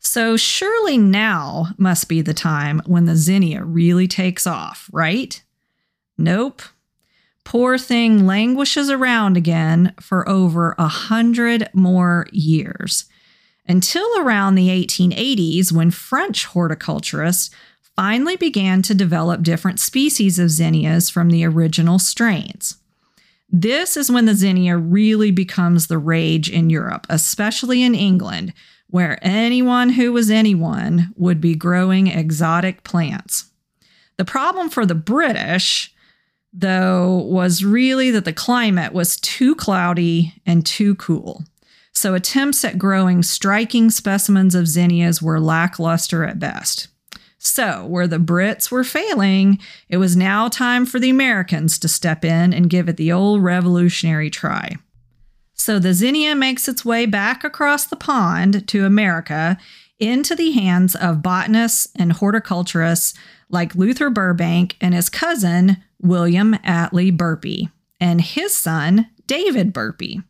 So, 0.00 0.36
surely 0.36 0.98
now 0.98 1.68
must 1.76 2.08
be 2.08 2.20
the 2.20 2.34
time 2.34 2.80
when 2.86 3.04
the 3.04 3.16
zinnia 3.16 3.64
really 3.64 4.08
takes 4.08 4.46
off, 4.46 4.88
right? 4.92 5.42
Nope. 6.16 6.62
Poor 7.44 7.78
thing 7.78 8.26
languishes 8.26 8.90
around 8.90 9.36
again 9.36 9.94
for 10.00 10.28
over 10.28 10.74
a 10.78 10.88
hundred 10.88 11.68
more 11.72 12.26
years. 12.32 13.04
Until 13.68 14.08
around 14.18 14.54
the 14.54 14.68
1880s, 14.68 15.70
when 15.70 15.90
French 15.90 16.46
horticulturists 16.46 17.50
finally 17.94 18.36
began 18.36 18.80
to 18.80 18.94
develop 18.94 19.42
different 19.42 19.78
species 19.78 20.38
of 20.38 20.50
zinnias 20.50 21.10
from 21.10 21.28
the 21.30 21.44
original 21.44 21.98
strains. 21.98 22.78
This 23.50 23.96
is 23.96 24.10
when 24.10 24.24
the 24.24 24.34
zinnia 24.34 24.76
really 24.76 25.30
becomes 25.30 25.86
the 25.86 25.98
rage 25.98 26.48
in 26.48 26.70
Europe, 26.70 27.06
especially 27.10 27.82
in 27.82 27.94
England, 27.94 28.52
where 28.88 29.18
anyone 29.20 29.90
who 29.90 30.12
was 30.12 30.30
anyone 30.30 31.12
would 31.16 31.40
be 31.40 31.54
growing 31.54 32.06
exotic 32.06 32.84
plants. 32.84 33.50
The 34.16 34.24
problem 34.24 34.70
for 34.70 34.86
the 34.86 34.94
British, 34.94 35.92
though, 36.52 37.16
was 37.16 37.64
really 37.64 38.10
that 38.12 38.24
the 38.24 38.32
climate 38.32 38.92
was 38.92 39.16
too 39.16 39.54
cloudy 39.54 40.34
and 40.46 40.64
too 40.64 40.94
cool. 40.94 41.44
So 41.98 42.14
attempts 42.14 42.64
at 42.64 42.78
growing 42.78 43.24
striking 43.24 43.90
specimens 43.90 44.54
of 44.54 44.68
zinnias 44.68 45.20
were 45.20 45.40
lackluster 45.40 46.22
at 46.22 46.38
best. 46.38 46.86
So, 47.38 47.84
where 47.86 48.06
the 48.06 48.20
Brits 48.20 48.70
were 48.70 48.84
failing, 48.84 49.58
it 49.88 49.96
was 49.96 50.16
now 50.16 50.46
time 50.46 50.86
for 50.86 51.00
the 51.00 51.10
Americans 51.10 51.76
to 51.80 51.88
step 51.88 52.24
in 52.24 52.54
and 52.54 52.70
give 52.70 52.88
it 52.88 52.98
the 52.98 53.10
old 53.10 53.42
revolutionary 53.42 54.30
try. 54.30 54.76
So, 55.54 55.80
the 55.80 55.92
zinnia 55.92 56.36
makes 56.36 56.68
its 56.68 56.84
way 56.84 57.04
back 57.04 57.42
across 57.42 57.84
the 57.84 57.96
pond 57.96 58.68
to 58.68 58.84
America 58.84 59.58
into 59.98 60.36
the 60.36 60.52
hands 60.52 60.94
of 60.94 61.20
botanists 61.20 61.88
and 61.96 62.12
horticulturists 62.12 63.12
like 63.50 63.74
Luther 63.74 64.08
Burbank 64.08 64.76
and 64.80 64.94
his 64.94 65.08
cousin, 65.08 65.78
William 66.00 66.54
Atlee 66.64 67.10
Burpee, 67.10 67.70
and 67.98 68.20
his 68.20 68.54
son, 68.54 69.10
David 69.26 69.72
Burpee. 69.72 70.22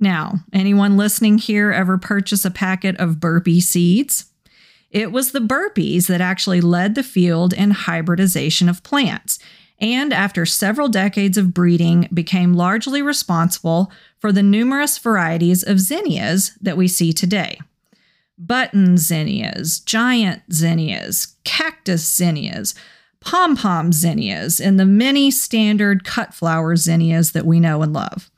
Now, 0.00 0.40
anyone 0.52 0.96
listening 0.96 1.38
here 1.38 1.72
ever 1.72 1.98
purchase 1.98 2.44
a 2.44 2.50
packet 2.50 2.96
of 2.98 3.20
Burpee 3.20 3.60
seeds? 3.60 4.26
It 4.90 5.12
was 5.12 5.32
the 5.32 5.40
Burpees 5.40 6.06
that 6.06 6.20
actually 6.20 6.60
led 6.60 6.94
the 6.94 7.02
field 7.02 7.52
in 7.52 7.72
hybridization 7.72 8.68
of 8.68 8.82
plants, 8.82 9.38
and 9.80 10.12
after 10.12 10.46
several 10.46 10.88
decades 10.88 11.36
of 11.36 11.52
breeding, 11.52 12.08
became 12.12 12.54
largely 12.54 13.02
responsible 13.02 13.92
for 14.18 14.32
the 14.32 14.42
numerous 14.42 14.98
varieties 14.98 15.62
of 15.62 15.80
zinnias 15.80 16.52
that 16.60 16.76
we 16.76 16.88
see 16.88 17.12
today. 17.12 17.60
Button 18.38 18.96
zinnias, 18.96 19.80
giant 19.80 20.42
zinnias, 20.52 21.36
cactus 21.44 22.06
zinnias, 22.06 22.74
pom 23.20 23.56
pom 23.56 23.92
zinnias, 23.92 24.60
and 24.60 24.78
the 24.78 24.86
many 24.86 25.30
standard 25.30 26.04
cut 26.04 26.32
flower 26.32 26.76
zinnias 26.76 27.32
that 27.32 27.46
we 27.46 27.58
know 27.60 27.82
and 27.82 27.92
love. 27.92 28.30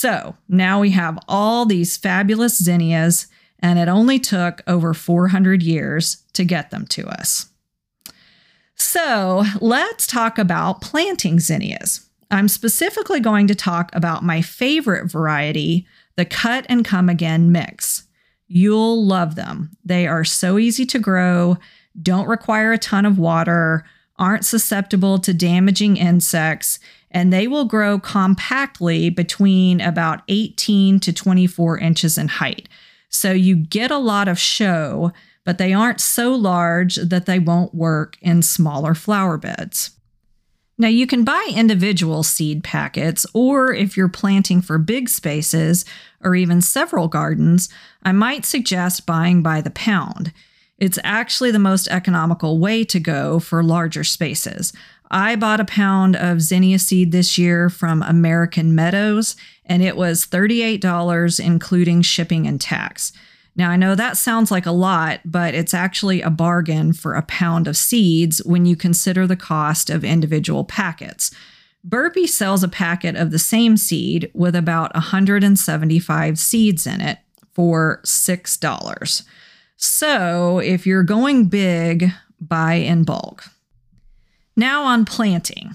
So 0.00 0.34
now 0.48 0.80
we 0.80 0.92
have 0.92 1.18
all 1.28 1.66
these 1.66 1.98
fabulous 1.98 2.56
zinnias 2.56 3.26
and 3.58 3.78
it 3.78 3.86
only 3.86 4.18
took 4.18 4.62
over 4.66 4.94
400 4.94 5.62
years 5.62 6.24
to 6.32 6.42
get 6.42 6.70
them 6.70 6.86
to 6.86 7.06
us. 7.06 7.50
So 8.76 9.44
let's 9.60 10.06
talk 10.06 10.38
about 10.38 10.80
planting 10.80 11.38
zinnias. 11.38 12.08
I'm 12.30 12.48
specifically 12.48 13.20
going 13.20 13.46
to 13.48 13.54
talk 13.54 13.94
about 13.94 14.24
my 14.24 14.40
favorite 14.40 15.10
variety, 15.10 15.86
the 16.16 16.24
cut 16.24 16.64
and 16.70 16.82
come 16.82 17.10
again 17.10 17.52
mix. 17.52 18.04
You'll 18.48 19.04
love 19.04 19.34
them. 19.34 19.76
They 19.84 20.06
are 20.06 20.24
so 20.24 20.56
easy 20.56 20.86
to 20.86 20.98
grow, 20.98 21.58
don't 22.00 22.26
require 22.26 22.72
a 22.72 22.78
ton 22.78 23.04
of 23.04 23.18
water, 23.18 23.84
aren't 24.20 24.44
susceptible 24.44 25.18
to 25.18 25.34
damaging 25.34 25.96
insects, 25.96 26.78
and 27.10 27.32
they 27.32 27.48
will 27.48 27.64
grow 27.64 27.98
compactly 27.98 29.10
between 29.10 29.80
about 29.80 30.22
18 30.28 31.00
to 31.00 31.12
24 31.12 31.78
inches 31.78 32.16
in 32.16 32.28
height. 32.28 32.68
So 33.08 33.32
you 33.32 33.56
get 33.56 33.90
a 33.90 33.98
lot 33.98 34.28
of 34.28 34.38
show, 34.38 35.10
but 35.44 35.58
they 35.58 35.72
aren't 35.72 36.00
so 36.00 36.32
large 36.32 36.96
that 36.96 37.26
they 37.26 37.40
won't 37.40 37.74
work 37.74 38.16
in 38.20 38.42
smaller 38.42 38.94
flower 38.94 39.38
beds. 39.38 39.90
Now, 40.78 40.88
you 40.88 41.06
can 41.06 41.24
buy 41.24 41.52
individual 41.54 42.22
seed 42.22 42.64
packets, 42.64 43.26
or 43.34 43.74
if 43.74 43.96
you're 43.96 44.08
planting 44.08 44.62
for 44.62 44.78
big 44.78 45.10
spaces 45.10 45.84
or 46.22 46.34
even 46.34 46.62
several 46.62 47.06
gardens, 47.08 47.68
I 48.02 48.12
might 48.12 48.46
suggest 48.46 49.04
buying 49.04 49.42
by 49.42 49.60
the 49.60 49.70
pound. 49.70 50.32
It's 50.80 50.98
actually 51.04 51.50
the 51.50 51.58
most 51.58 51.88
economical 51.88 52.58
way 52.58 52.84
to 52.84 52.98
go 52.98 53.38
for 53.38 53.62
larger 53.62 54.02
spaces. 54.02 54.72
I 55.10 55.36
bought 55.36 55.60
a 55.60 55.64
pound 55.64 56.16
of 56.16 56.40
zinnia 56.40 56.78
seed 56.78 57.12
this 57.12 57.36
year 57.36 57.68
from 57.68 58.02
American 58.02 58.74
Meadows, 58.74 59.36
and 59.66 59.82
it 59.82 59.96
was 59.96 60.24
$38, 60.24 61.44
including 61.44 62.00
shipping 62.02 62.46
and 62.46 62.60
tax. 62.60 63.12
Now, 63.56 63.70
I 63.70 63.76
know 63.76 63.94
that 63.94 64.16
sounds 64.16 64.50
like 64.50 64.66
a 64.66 64.72
lot, 64.72 65.20
but 65.24 65.54
it's 65.54 65.74
actually 65.74 66.22
a 66.22 66.30
bargain 66.30 66.92
for 66.92 67.14
a 67.14 67.22
pound 67.22 67.66
of 67.66 67.76
seeds 67.76 68.38
when 68.44 68.64
you 68.64 68.76
consider 68.76 69.26
the 69.26 69.36
cost 69.36 69.90
of 69.90 70.04
individual 70.04 70.64
packets. 70.64 71.30
Burpee 71.82 72.26
sells 72.26 72.62
a 72.62 72.68
packet 72.68 73.16
of 73.16 73.32
the 73.32 73.38
same 73.38 73.76
seed 73.76 74.30
with 74.32 74.54
about 74.54 74.94
175 74.94 76.38
seeds 76.38 76.86
in 76.86 77.00
it 77.00 77.18
for 77.52 78.00
$6. 78.04 79.22
So, 79.82 80.58
if 80.58 80.86
you're 80.86 81.02
going 81.02 81.46
big, 81.46 82.12
buy 82.38 82.74
in 82.74 83.04
bulk. 83.04 83.44
Now, 84.54 84.84
on 84.84 85.06
planting. 85.06 85.74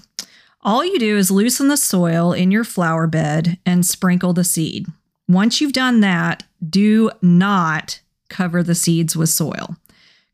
All 0.62 0.84
you 0.84 1.00
do 1.00 1.16
is 1.16 1.32
loosen 1.32 1.66
the 1.66 1.76
soil 1.76 2.32
in 2.32 2.52
your 2.52 2.62
flower 2.62 3.08
bed 3.08 3.58
and 3.66 3.84
sprinkle 3.84 4.32
the 4.32 4.44
seed. 4.44 4.86
Once 5.28 5.60
you've 5.60 5.72
done 5.72 6.02
that, 6.02 6.44
do 6.70 7.10
not 7.20 8.00
cover 8.28 8.62
the 8.62 8.76
seeds 8.76 9.16
with 9.16 9.28
soil. 9.28 9.76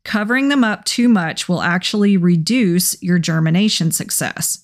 Covering 0.03 0.49
them 0.49 0.63
up 0.63 0.85
too 0.85 1.09
much 1.09 1.49
will 1.49 1.63
actually 1.63 2.15
reduce 2.15 3.01
your 3.01 3.17
germination 3.17 3.91
success. 3.91 4.63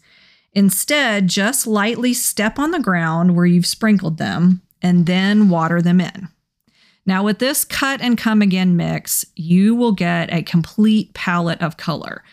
Instead, 0.53 1.27
just 1.27 1.65
lightly 1.65 2.13
step 2.13 2.59
on 2.59 2.69
the 2.69 2.79
ground 2.79 3.35
where 3.35 3.47
you've 3.47 3.65
sprinkled 3.65 4.19
them 4.19 4.61
and 4.83 5.07
then 5.07 5.49
water 5.49 5.81
them 5.81 5.99
in. 5.99 6.27
Now, 7.09 7.23
with 7.23 7.39
this 7.39 7.65
cut 7.65 8.01
and 8.01 8.19
come 8.19 8.43
again 8.43 8.77
mix, 8.77 9.25
you 9.35 9.73
will 9.73 9.93
get 9.93 10.31
a 10.31 10.43
complete 10.43 11.11
palette 11.15 11.59
of 11.59 11.75
color. 11.75 12.23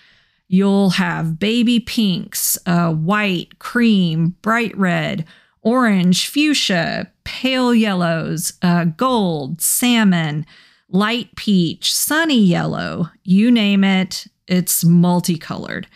You'll 0.48 0.90
have 0.90 1.38
baby 1.38 1.80
pinks, 1.80 2.58
uh, 2.66 2.92
white, 2.92 3.58
cream, 3.58 4.36
bright 4.42 4.76
red, 4.76 5.24
orange, 5.62 6.28
fuchsia, 6.28 7.10
pale 7.24 7.74
yellows, 7.74 8.52
uh, 8.60 8.84
gold, 8.84 9.62
salmon, 9.62 10.44
light 10.90 11.34
peach, 11.36 11.94
sunny 11.94 12.38
yellow, 12.42 13.08
you 13.24 13.50
name 13.50 13.82
it, 13.82 14.26
it's 14.46 14.84
multicolored. 14.84 15.86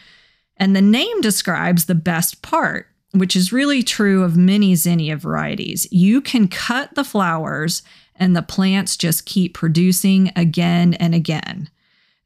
And 0.57 0.75
the 0.75 0.81
name 0.81 1.21
describes 1.21 1.85
the 1.85 1.95
best 1.95 2.41
part, 2.41 2.87
which 3.13 3.37
is 3.37 3.53
really 3.53 3.83
true 3.83 4.23
of 4.23 4.39
many 4.39 4.75
zinnia 4.75 5.19
varieties. 5.19 5.87
You 5.93 6.23
can 6.23 6.49
cut 6.49 6.95
the 6.95 7.05
flowers 7.05 7.83
and 8.21 8.37
the 8.37 8.43
plants 8.43 8.97
just 8.97 9.27
keep 9.27 9.55
producing 9.55 10.31
again 10.37 10.95
and 10.95 11.15
again. 11.15 11.71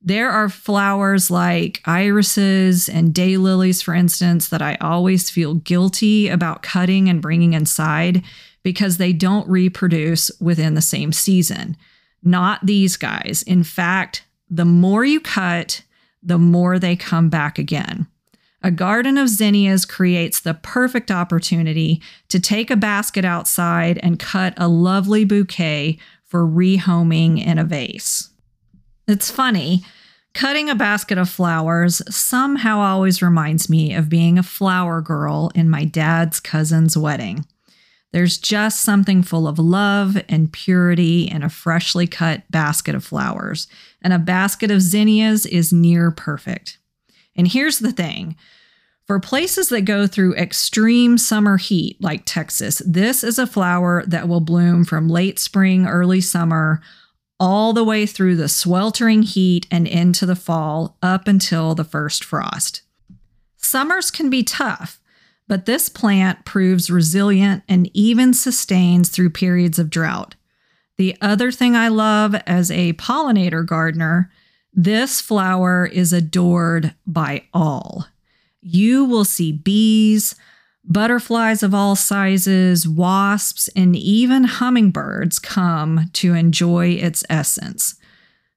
There 0.02 0.28
are 0.28 0.50
flowers 0.50 1.30
like 1.30 1.80
irises 1.86 2.90
and 2.90 3.14
daylilies, 3.14 3.82
for 3.82 3.94
instance, 3.94 4.48
that 4.48 4.60
I 4.60 4.74
always 4.82 5.30
feel 5.30 5.54
guilty 5.54 6.28
about 6.28 6.62
cutting 6.62 7.08
and 7.08 7.22
bringing 7.22 7.54
inside 7.54 8.22
because 8.62 8.98
they 8.98 9.14
don't 9.14 9.48
reproduce 9.48 10.30
within 10.40 10.74
the 10.74 10.82
same 10.82 11.12
season. 11.12 11.76
Not 12.22 12.66
these 12.66 12.98
guys. 12.98 13.42
In 13.46 13.64
fact, 13.64 14.24
the 14.50 14.66
more 14.66 15.06
you 15.06 15.20
cut, 15.20 15.82
the 16.22 16.38
more 16.38 16.78
they 16.78 16.96
come 16.96 17.30
back 17.30 17.58
again. 17.58 18.06
A 18.64 18.70
garden 18.70 19.18
of 19.18 19.28
zinnias 19.28 19.84
creates 19.84 20.40
the 20.40 20.54
perfect 20.54 21.10
opportunity 21.10 22.00
to 22.30 22.40
take 22.40 22.70
a 22.70 22.76
basket 22.76 23.22
outside 23.22 24.00
and 24.02 24.18
cut 24.18 24.54
a 24.56 24.68
lovely 24.68 25.26
bouquet 25.26 25.98
for 26.24 26.46
rehoming 26.46 27.44
in 27.44 27.58
a 27.58 27.64
vase. 27.64 28.30
It's 29.06 29.30
funny. 29.30 29.84
Cutting 30.32 30.70
a 30.70 30.74
basket 30.74 31.18
of 31.18 31.28
flowers 31.28 32.00
somehow 32.08 32.80
always 32.80 33.20
reminds 33.20 33.68
me 33.68 33.92
of 33.92 34.08
being 34.08 34.38
a 34.38 34.42
flower 34.42 35.02
girl 35.02 35.50
in 35.54 35.68
my 35.68 35.84
dad's 35.84 36.40
cousin's 36.40 36.96
wedding. 36.96 37.44
There's 38.14 38.38
just 38.38 38.80
something 38.80 39.22
full 39.22 39.46
of 39.46 39.58
love 39.58 40.16
and 40.26 40.50
purity 40.50 41.28
in 41.28 41.42
a 41.42 41.50
freshly 41.50 42.06
cut 42.06 42.50
basket 42.50 42.94
of 42.94 43.04
flowers, 43.04 43.66
and 44.00 44.14
a 44.14 44.18
basket 44.18 44.70
of 44.70 44.80
zinnias 44.80 45.44
is 45.44 45.70
near 45.70 46.10
perfect. 46.10 46.78
And 47.36 47.48
here's 47.48 47.78
the 47.78 47.92
thing 47.92 48.36
for 49.06 49.20
places 49.20 49.68
that 49.68 49.82
go 49.82 50.06
through 50.06 50.34
extreme 50.36 51.18
summer 51.18 51.58
heat 51.58 52.00
like 52.00 52.22
Texas, 52.24 52.80
this 52.86 53.22
is 53.22 53.38
a 53.38 53.46
flower 53.46 54.02
that 54.06 54.28
will 54.28 54.40
bloom 54.40 54.84
from 54.84 55.08
late 55.08 55.38
spring, 55.38 55.86
early 55.86 56.20
summer 56.20 56.80
all 57.40 57.72
the 57.72 57.84
way 57.84 58.06
through 58.06 58.36
the 58.36 58.48
sweltering 58.48 59.22
heat 59.22 59.66
and 59.70 59.86
into 59.86 60.24
the 60.24 60.36
fall 60.36 60.96
up 61.02 61.28
until 61.28 61.74
the 61.74 61.84
first 61.84 62.24
frost. 62.24 62.82
Summers 63.56 64.10
can 64.10 64.30
be 64.30 64.42
tough, 64.42 65.00
but 65.48 65.66
this 65.66 65.88
plant 65.88 66.44
proves 66.44 66.90
resilient 66.90 67.62
and 67.68 67.90
even 67.92 68.32
sustains 68.32 69.08
through 69.08 69.30
periods 69.30 69.78
of 69.78 69.90
drought. 69.90 70.36
The 70.96 71.16
other 71.20 71.50
thing 71.50 71.74
I 71.74 71.88
love 71.88 72.34
as 72.46 72.70
a 72.70 72.92
pollinator 72.94 73.66
gardener, 73.66 74.30
this 74.74 75.20
flower 75.20 75.86
is 75.86 76.12
adored 76.12 76.94
by 77.06 77.44
all. 77.52 78.06
You 78.60 79.04
will 79.04 79.24
see 79.24 79.52
bees, 79.52 80.34
Butterflies 80.86 81.62
of 81.62 81.74
all 81.74 81.96
sizes, 81.96 82.86
wasps, 82.86 83.68
and 83.74 83.96
even 83.96 84.44
hummingbirds 84.44 85.38
come 85.38 86.10
to 86.12 86.34
enjoy 86.34 86.88
its 86.90 87.24
essence. 87.30 87.94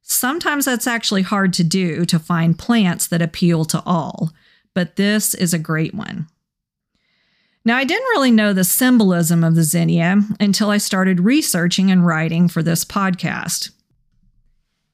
Sometimes 0.01 0.65
that's 0.65 0.87
actually 0.87 1.21
hard 1.21 1.53
to 1.53 1.63
do 1.63 2.05
to 2.05 2.19
find 2.19 2.59
plants 2.59 3.07
that 3.07 3.21
appeal 3.21 3.63
to 3.65 3.81
all, 3.85 4.33
but 4.73 4.97
this 4.97 5.33
is 5.35 5.53
a 5.53 5.59
great 5.59 5.93
one. 5.93 6.27
Now, 7.63 7.77
I 7.77 7.85
didn't 7.85 8.09
really 8.09 8.31
know 8.31 8.51
the 8.51 8.63
symbolism 8.63 9.43
of 9.43 9.55
the 9.55 9.63
zinnia 9.63 10.21
until 10.39 10.69
I 10.69 10.77
started 10.77 11.21
researching 11.21 11.91
and 11.91 12.05
writing 12.05 12.49
for 12.49 12.61
this 12.61 12.83
podcast. 12.83 13.71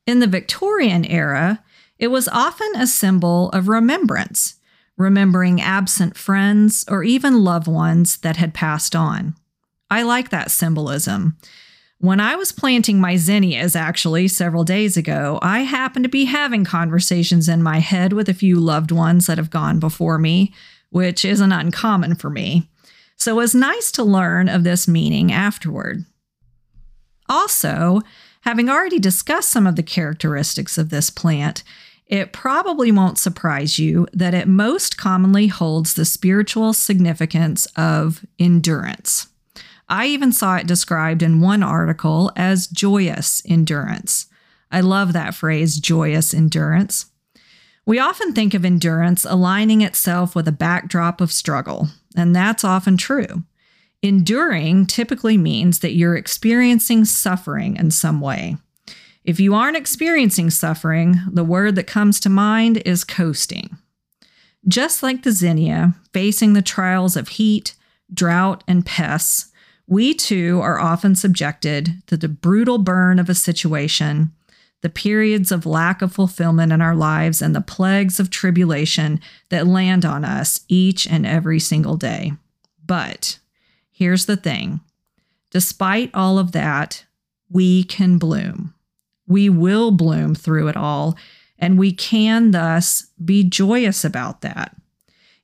In 0.06 0.20
the 0.20 0.28
Victorian 0.28 1.06
era, 1.06 1.64
it 1.98 2.08
was 2.08 2.28
often 2.28 2.72
a 2.76 2.88
symbol 2.88 3.50
of 3.50 3.68
remembrance 3.68 4.56
remembering 4.98 5.60
absent 5.60 6.16
friends 6.16 6.86
or 6.88 7.04
even 7.04 7.44
loved 7.44 7.68
ones 7.68 8.18
that 8.18 8.38
had 8.38 8.54
passed 8.54 8.96
on. 8.96 9.36
I 9.90 10.04
like 10.04 10.30
that 10.30 10.52
symbolism. 10.52 11.38
When 12.00 12.20
I 12.20 12.36
was 12.36 12.52
planting 12.52 13.00
my 13.00 13.16
zinnias, 13.16 13.76
actually, 13.76 14.28
several 14.28 14.64
days 14.64 14.98
ago, 14.98 15.40
I 15.42 15.60
happened 15.60 16.04
to 16.04 16.10
be 16.10 16.26
having 16.26 16.66
conversations 16.66 17.48
in 17.48 17.64
my 17.64 17.80
head 17.80 18.12
with 18.14 18.28
a 18.28 18.34
few 18.34 18.60
loved 18.60 18.92
ones 18.92 19.28
that 19.28 19.38
have 19.38 19.50
gone 19.50 19.80
before 19.80 20.20
me, 20.20 20.54
which 20.90 21.24
isn't 21.24 21.52
uncommon 21.52 22.16
for 22.16 22.30
me. 22.30 22.70
So 23.16 23.32
it 23.32 23.36
was 23.36 23.56
nice 23.56 23.92
to 23.94 24.04
learn 24.04 24.50
of 24.50 24.64
this 24.64 24.88
meaning 24.88 25.32
afterward. 25.32 26.06
Also, 27.30 28.02
having 28.44 28.70
already 28.70 29.00
discussed 29.00 29.50
some 29.50 29.68
of 29.68 29.76
the 29.76 29.84
characteristics 29.84 30.78
of 30.78 30.90
this 30.90 31.10
plant, 31.10 31.64
it 32.08 32.34
probably 32.34 32.92
won't 32.92 33.18
surprise 33.18 33.80
you 33.80 34.08
that 34.14 34.34
it 34.34 34.48
most 34.48 34.98
commonly 34.98 35.48
holds 35.48 35.94
the 35.94 36.06
spiritual 36.06 36.74
significance 36.74 37.66
of 37.76 38.26
endurance. 38.38 39.28
I 39.90 40.08
even 40.08 40.32
saw 40.32 40.58
it 40.58 40.68
described 40.68 41.24
in 41.24 41.42
one 41.42 41.64
article 41.64 42.32
as 42.36 42.68
joyous 42.68 43.42
endurance. 43.46 44.28
I 44.72 44.82
love 44.82 45.14
that 45.14 45.36
phrase, 45.36 45.80
joyous 45.80 46.34
endurance. 46.34 47.08
We 47.86 48.00
often 48.00 48.34
think 48.34 48.54
of 48.54 48.66
endurance 48.66 49.26
aligning 49.26 49.82
itself 49.82 50.36
with 50.36 50.48
a 50.48 50.54
backdrop 50.54 51.22
of 51.22 51.32
struggle, 51.32 51.90
and 52.16 52.36
that's 52.36 52.64
often 52.64 52.98
true. 52.98 53.44
Enduring 54.04 54.86
typically 54.86 55.38
means 55.38 55.80
that 55.80 55.94
you're 55.94 56.18
experiencing 56.18 57.06
suffering 57.06 57.78
in 57.78 57.90
some 57.90 58.20
way. 58.20 58.58
If 59.24 59.40
you 59.40 59.56
aren't 59.56 59.78
experiencing 59.78 60.50
suffering, 60.50 61.22
the 61.32 61.46
word 61.46 61.76
that 61.76 61.88
comes 61.88 62.20
to 62.20 62.30
mind 62.30 62.84
is 62.86 63.06
coasting. 63.06 63.78
Just 64.68 65.04
like 65.04 65.24
the 65.24 65.32
zinnia, 65.32 65.96
facing 66.12 66.52
the 66.52 66.62
trials 66.62 67.16
of 67.16 67.30
heat, 67.30 67.76
drought, 68.14 68.66
and 68.68 68.86
pests, 68.86 69.54
we 69.88 70.14
too 70.14 70.60
are 70.62 70.80
often 70.80 71.16
subjected 71.16 72.04
to 72.08 72.18
the 72.18 72.28
brutal 72.28 72.80
burn 72.80 73.20
of 73.20 73.30
a 73.30 73.36
situation, 73.36 74.34
the 74.82 74.90
periods 74.90 75.50
of 75.50 75.66
lack 75.66 76.02
of 76.02 76.12
fulfillment 76.12 76.74
in 76.74 76.82
our 76.82 76.96
lives, 76.96 77.42
and 77.42 77.56
the 77.56 77.62
plagues 77.62 78.20
of 78.20 78.30
tribulation 78.30 79.22
that 79.48 79.66
land 79.66 80.04
on 80.04 80.26
us 80.26 80.60
each 80.68 81.08
and 81.08 81.26
every 81.26 81.60
single 81.60 81.96
day. 81.96 82.34
But 82.86 83.40
here's 84.04 84.26
the 84.26 84.36
thing 84.36 84.82
despite 85.50 86.10
all 86.14 86.38
of 86.38 86.52
that, 86.52 87.06
we 87.50 87.84
can 87.86 88.18
bloom. 88.18 88.74
We 89.28 89.48
will 89.48 89.92
bloom 89.92 90.36
through 90.36 90.68
it 90.68 90.76
all, 90.76 91.16
and 91.58 91.78
we 91.78 91.94
can 91.94 92.52
thus 92.52 93.08
be 93.24 93.46
joyous 93.46 94.04
about 94.04 94.42
that. 94.42 94.76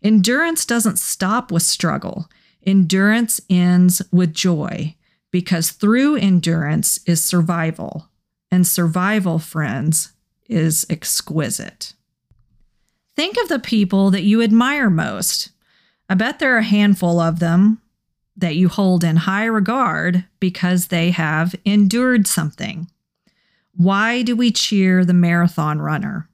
Endurance 0.03 0.65
doesn't 0.65 0.99
stop 0.99 1.53
with 1.53 1.63
struggle, 1.63 2.27
endurance 2.65 3.39
ends 3.49 4.01
with 4.11 4.33
joy 4.33 4.95
because 5.31 5.69
through 5.71 6.17
endurance 6.17 6.99
is 7.05 7.23
survival, 7.23 8.09
and 8.51 8.67
survival, 8.67 9.39
friends, 9.39 10.11
is 10.49 10.85
exquisite. 10.89 11.93
Think 13.15 13.37
of 13.37 13.47
the 13.47 13.59
people 13.59 14.09
that 14.09 14.23
you 14.23 14.41
admire 14.41 14.89
most. 14.89 15.51
I 16.09 16.15
bet 16.15 16.39
there 16.39 16.55
are 16.55 16.59
a 16.59 16.63
handful 16.63 17.21
of 17.21 17.39
them 17.39 17.81
that 18.39 18.55
you 18.55 18.69
hold 18.69 19.03
in 19.03 19.15
high 19.17 19.45
regard 19.45 20.25
because 20.39 20.87
they 20.87 21.11
have 21.11 21.55
endured 21.65 22.27
something. 22.27 22.89
Why 23.75 24.21
do 24.21 24.35
we 24.35 24.51
cheer 24.51 25.05
the 25.05 25.13
marathon 25.13 25.81
runner 25.81 26.29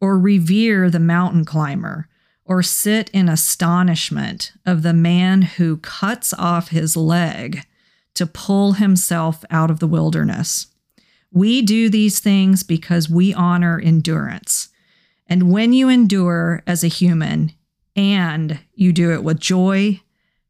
or 0.00 0.18
revere 0.18 0.90
the 0.90 1.00
mountain 1.00 1.44
climber 1.44 2.08
or 2.44 2.62
sit 2.62 3.10
in 3.10 3.28
astonishment 3.28 4.52
of 4.64 4.82
the 4.82 4.94
man 4.94 5.42
who 5.42 5.76
cuts 5.78 6.32
off 6.34 6.68
his 6.68 6.96
leg 6.96 7.60
to 8.14 8.26
pull 8.26 8.72
himself 8.72 9.44
out 9.50 9.70
of 9.70 9.80
the 9.80 9.86
wilderness? 9.86 10.68
We 11.30 11.62
do 11.62 11.90
these 11.90 12.20
things 12.20 12.62
because 12.62 13.10
we 13.10 13.34
honor 13.34 13.78
endurance. 13.78 14.70
And 15.26 15.52
when 15.52 15.72
you 15.72 15.88
endure 15.88 16.62
as 16.66 16.82
a 16.82 16.88
human 16.88 17.52
and 17.94 18.60
you 18.74 18.92
do 18.92 19.12
it 19.12 19.22
with 19.22 19.38
joy, 19.38 20.00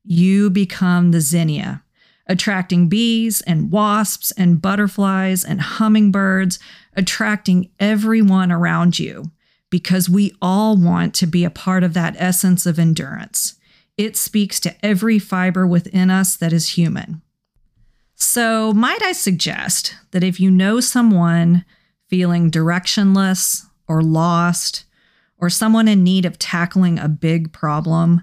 you 0.08 0.48
become 0.48 1.10
the 1.10 1.20
zinnia, 1.20 1.82
attracting 2.26 2.88
bees 2.88 3.42
and 3.42 3.70
wasps 3.70 4.30
and 4.32 4.62
butterflies 4.62 5.44
and 5.44 5.60
hummingbirds, 5.60 6.58
attracting 6.96 7.70
everyone 7.78 8.50
around 8.50 8.98
you 8.98 9.30
because 9.70 10.08
we 10.08 10.34
all 10.40 10.78
want 10.78 11.14
to 11.14 11.26
be 11.26 11.44
a 11.44 11.50
part 11.50 11.84
of 11.84 11.92
that 11.92 12.16
essence 12.18 12.64
of 12.64 12.78
endurance. 12.78 13.56
It 13.98 14.16
speaks 14.16 14.58
to 14.60 14.74
every 14.84 15.18
fiber 15.18 15.66
within 15.66 16.10
us 16.10 16.36
that 16.36 16.54
is 16.54 16.70
human. 16.70 17.20
So, 18.14 18.72
might 18.72 19.02
I 19.02 19.12
suggest 19.12 19.94
that 20.12 20.24
if 20.24 20.40
you 20.40 20.50
know 20.50 20.80
someone 20.80 21.64
feeling 22.08 22.50
directionless 22.50 23.66
or 23.86 24.02
lost, 24.02 24.84
or 25.36 25.50
someone 25.50 25.86
in 25.86 26.02
need 26.02 26.24
of 26.24 26.38
tackling 26.38 26.98
a 26.98 27.08
big 27.08 27.52
problem, 27.52 28.22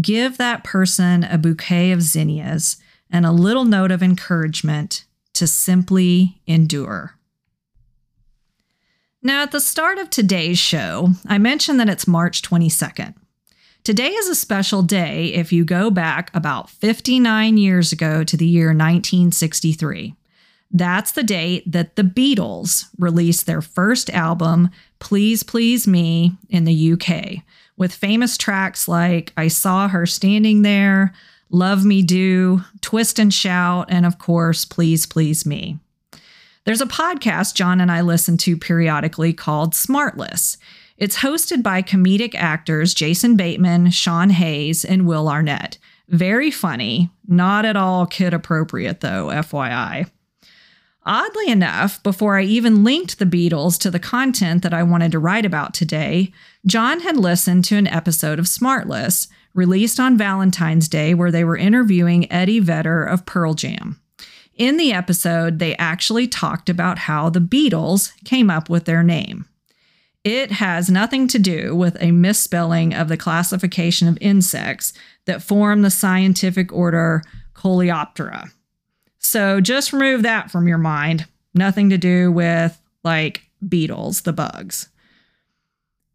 give 0.00 0.38
that 0.38 0.64
person 0.64 1.24
a 1.24 1.38
bouquet 1.38 1.92
of 1.92 2.02
zinnias 2.02 2.76
and 3.10 3.24
a 3.24 3.32
little 3.32 3.64
note 3.64 3.90
of 3.90 4.02
encouragement 4.02 5.04
to 5.34 5.46
simply 5.46 6.40
endure. 6.46 7.16
Now, 9.22 9.42
at 9.42 9.52
the 9.52 9.60
start 9.60 9.98
of 9.98 10.10
today's 10.10 10.58
show, 10.58 11.10
I 11.26 11.38
mentioned 11.38 11.80
that 11.80 11.88
it's 11.88 12.06
March 12.06 12.42
22nd. 12.42 13.14
Today 13.82 14.08
is 14.08 14.28
a 14.28 14.34
special 14.34 14.82
day 14.82 15.26
if 15.34 15.52
you 15.52 15.64
go 15.64 15.90
back 15.90 16.30
about 16.34 16.70
59 16.70 17.56
years 17.56 17.92
ago 17.92 18.24
to 18.24 18.36
the 18.36 18.46
year 18.46 18.68
1963. 18.68 20.14
That's 20.70 21.12
the 21.12 21.22
date 21.22 21.70
that 21.70 21.96
the 21.96 22.02
Beatles 22.02 22.86
released 22.98 23.46
their 23.46 23.62
first 23.62 24.10
album, 24.10 24.70
Please 24.98 25.42
Please 25.42 25.86
Me, 25.86 26.32
in 26.48 26.64
the 26.64 26.92
UK, 26.92 27.44
with 27.76 27.94
famous 27.94 28.36
tracks 28.36 28.88
like 28.88 29.32
I 29.36 29.48
Saw 29.48 29.88
Her 29.88 30.06
Standing 30.06 30.62
There, 30.62 31.12
Love 31.50 31.84
Me 31.84 32.02
Do, 32.02 32.62
Twist 32.80 33.18
and 33.18 33.32
Shout, 33.32 33.86
and 33.88 34.06
of 34.06 34.18
course, 34.18 34.64
Please 34.64 35.06
Please 35.06 35.44
Me. 35.44 35.78
There's 36.64 36.80
a 36.80 36.86
podcast 36.86 37.54
John 37.54 37.80
and 37.80 37.92
I 37.92 38.00
listen 38.00 38.36
to 38.38 38.56
periodically 38.56 39.32
called 39.32 39.74
Smartless. 39.74 40.56
It's 40.96 41.18
hosted 41.18 41.62
by 41.62 41.82
comedic 41.82 42.34
actors 42.34 42.94
Jason 42.94 43.36
Bateman, 43.36 43.90
Sean 43.90 44.30
Hayes, 44.30 44.84
and 44.84 45.06
Will 45.06 45.28
Arnett. 45.28 45.78
Very 46.08 46.50
funny, 46.50 47.10
not 47.26 47.64
at 47.64 47.76
all 47.76 48.06
kid 48.06 48.32
appropriate 48.32 49.00
though, 49.00 49.26
FYI. 49.26 50.08
Oddly 51.06 51.48
enough, 51.48 52.02
before 52.02 52.38
I 52.38 52.44
even 52.44 52.82
linked 52.82 53.18
the 53.18 53.26
Beatles 53.26 53.78
to 53.80 53.90
the 53.90 53.98
content 53.98 54.62
that 54.62 54.72
I 54.72 54.82
wanted 54.82 55.12
to 55.12 55.18
write 55.18 55.44
about 55.44 55.74
today, 55.74 56.32
John 56.66 57.00
had 57.00 57.18
listened 57.18 57.66
to 57.66 57.76
an 57.76 57.86
episode 57.86 58.38
of 58.38 58.46
Smartless, 58.46 59.28
released 59.52 60.00
on 60.00 60.16
Valentine's 60.16 60.88
Day, 60.88 61.12
where 61.12 61.30
they 61.30 61.44
were 61.44 61.58
interviewing 61.58 62.30
Eddie 62.32 62.58
Vedder 62.58 63.04
of 63.04 63.26
Pearl 63.26 63.52
Jam. 63.52 64.00
In 64.56 64.78
the 64.78 64.92
episode, 64.92 65.58
they 65.58 65.76
actually 65.76 66.26
talked 66.26 66.70
about 66.70 67.00
how 67.00 67.28
the 67.28 67.40
Beatles 67.40 68.12
came 68.24 68.48
up 68.48 68.70
with 68.70 68.86
their 68.86 69.02
name. 69.02 69.46
It 70.22 70.52
has 70.52 70.88
nothing 70.88 71.28
to 71.28 71.38
do 71.38 71.76
with 71.76 72.00
a 72.00 72.12
misspelling 72.12 72.94
of 72.94 73.08
the 73.08 73.18
classification 73.18 74.08
of 74.08 74.16
insects 74.22 74.94
that 75.26 75.42
form 75.42 75.82
the 75.82 75.90
scientific 75.90 76.72
order 76.72 77.22
Coleoptera. 77.54 78.50
So 79.24 79.58
just 79.58 79.94
remove 79.94 80.22
that 80.22 80.50
from 80.50 80.68
your 80.68 80.78
mind. 80.78 81.26
Nothing 81.54 81.88
to 81.90 81.96
do 81.96 82.30
with 82.30 82.78
like 83.02 83.42
beetles, 83.66 84.20
the 84.20 84.34
bugs. 84.34 84.90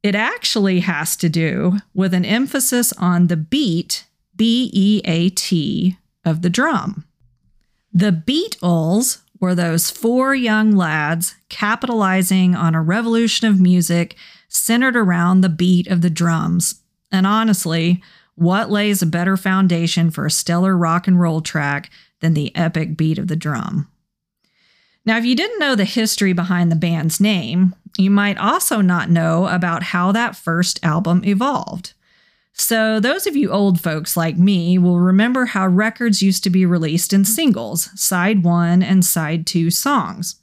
It 0.03 0.13
actually 0.13 0.81
has 0.81 1.17
to 1.17 1.27
do 1.27 1.79
with 1.95 2.13
an 2.13 2.23
emphasis 2.23 2.93
on 2.93 3.27
the 3.27 3.35
beat, 3.35 4.05
B 4.35 4.69
E 4.71 5.01
A 5.05 5.29
T, 5.29 5.97
of 6.23 6.43
the 6.43 6.51
drum. 6.51 7.05
The 7.91 8.11
Beatles 8.11 9.21
were 9.41 9.55
those 9.55 9.89
four 9.89 10.35
young 10.35 10.75
lads 10.75 11.35
capitalizing 11.49 12.55
on 12.55 12.75
a 12.75 12.81
revolution 12.81 13.47
of 13.47 13.59
music 13.59 14.15
centered 14.49 14.95
around 14.95 15.41
the 15.41 15.49
beat 15.49 15.87
of 15.87 16.01
the 16.01 16.11
drums. 16.11 16.81
And 17.11 17.25
honestly, 17.25 18.03
what 18.35 18.69
lays 18.69 19.01
a 19.01 19.07
better 19.07 19.35
foundation 19.35 20.11
for 20.11 20.27
a 20.27 20.31
stellar 20.31 20.77
rock 20.77 21.07
and 21.07 21.19
roll 21.19 21.41
track 21.41 21.89
than 22.21 22.33
the 22.33 22.55
epic 22.55 22.97
beat 22.97 23.17
of 23.17 23.27
the 23.27 23.35
drum? 23.35 23.89
Now, 25.05 25.17
if 25.17 25.25
you 25.25 25.35
didn't 25.35 25.59
know 25.59 25.75
the 25.75 25.85
history 25.85 26.33
behind 26.33 26.71
the 26.71 26.75
band's 26.75 27.19
name, 27.19 27.75
you 27.97 28.11
might 28.11 28.37
also 28.37 28.81
not 28.81 29.09
know 29.09 29.47
about 29.47 29.83
how 29.83 30.11
that 30.11 30.35
first 30.35 30.79
album 30.83 31.23
evolved. 31.25 31.93
So, 32.53 32.99
those 32.99 33.25
of 33.25 33.35
you 33.35 33.49
old 33.51 33.79
folks 33.79 34.17
like 34.17 34.37
me 34.37 34.77
will 34.77 34.99
remember 34.99 35.45
how 35.45 35.65
records 35.67 36.21
used 36.21 36.43
to 36.43 36.49
be 36.49 36.65
released 36.65 37.13
in 37.13 37.23
singles, 37.23 37.89
side 37.99 38.43
one 38.43 38.83
and 38.83 39.05
side 39.05 39.47
two 39.47 39.71
songs. 39.71 40.35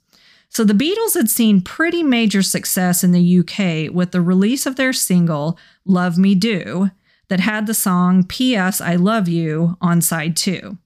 So, 0.48 0.64
the 0.64 0.72
Beatles 0.72 1.14
had 1.14 1.28
seen 1.28 1.60
pretty 1.60 2.02
major 2.02 2.42
success 2.42 3.04
in 3.04 3.12
the 3.12 3.38
UK 3.40 3.94
with 3.94 4.12
the 4.12 4.22
release 4.22 4.64
of 4.64 4.76
their 4.76 4.94
single, 4.94 5.58
Love 5.84 6.16
Me 6.16 6.34
Do, 6.34 6.90
that 7.28 7.40
had 7.40 7.66
the 7.66 7.74
song 7.74 8.24
P.S. 8.24 8.80
I 8.80 8.96
Love 8.96 9.28
You 9.28 9.76
on 9.82 10.00
side 10.00 10.36
two. 10.36 10.78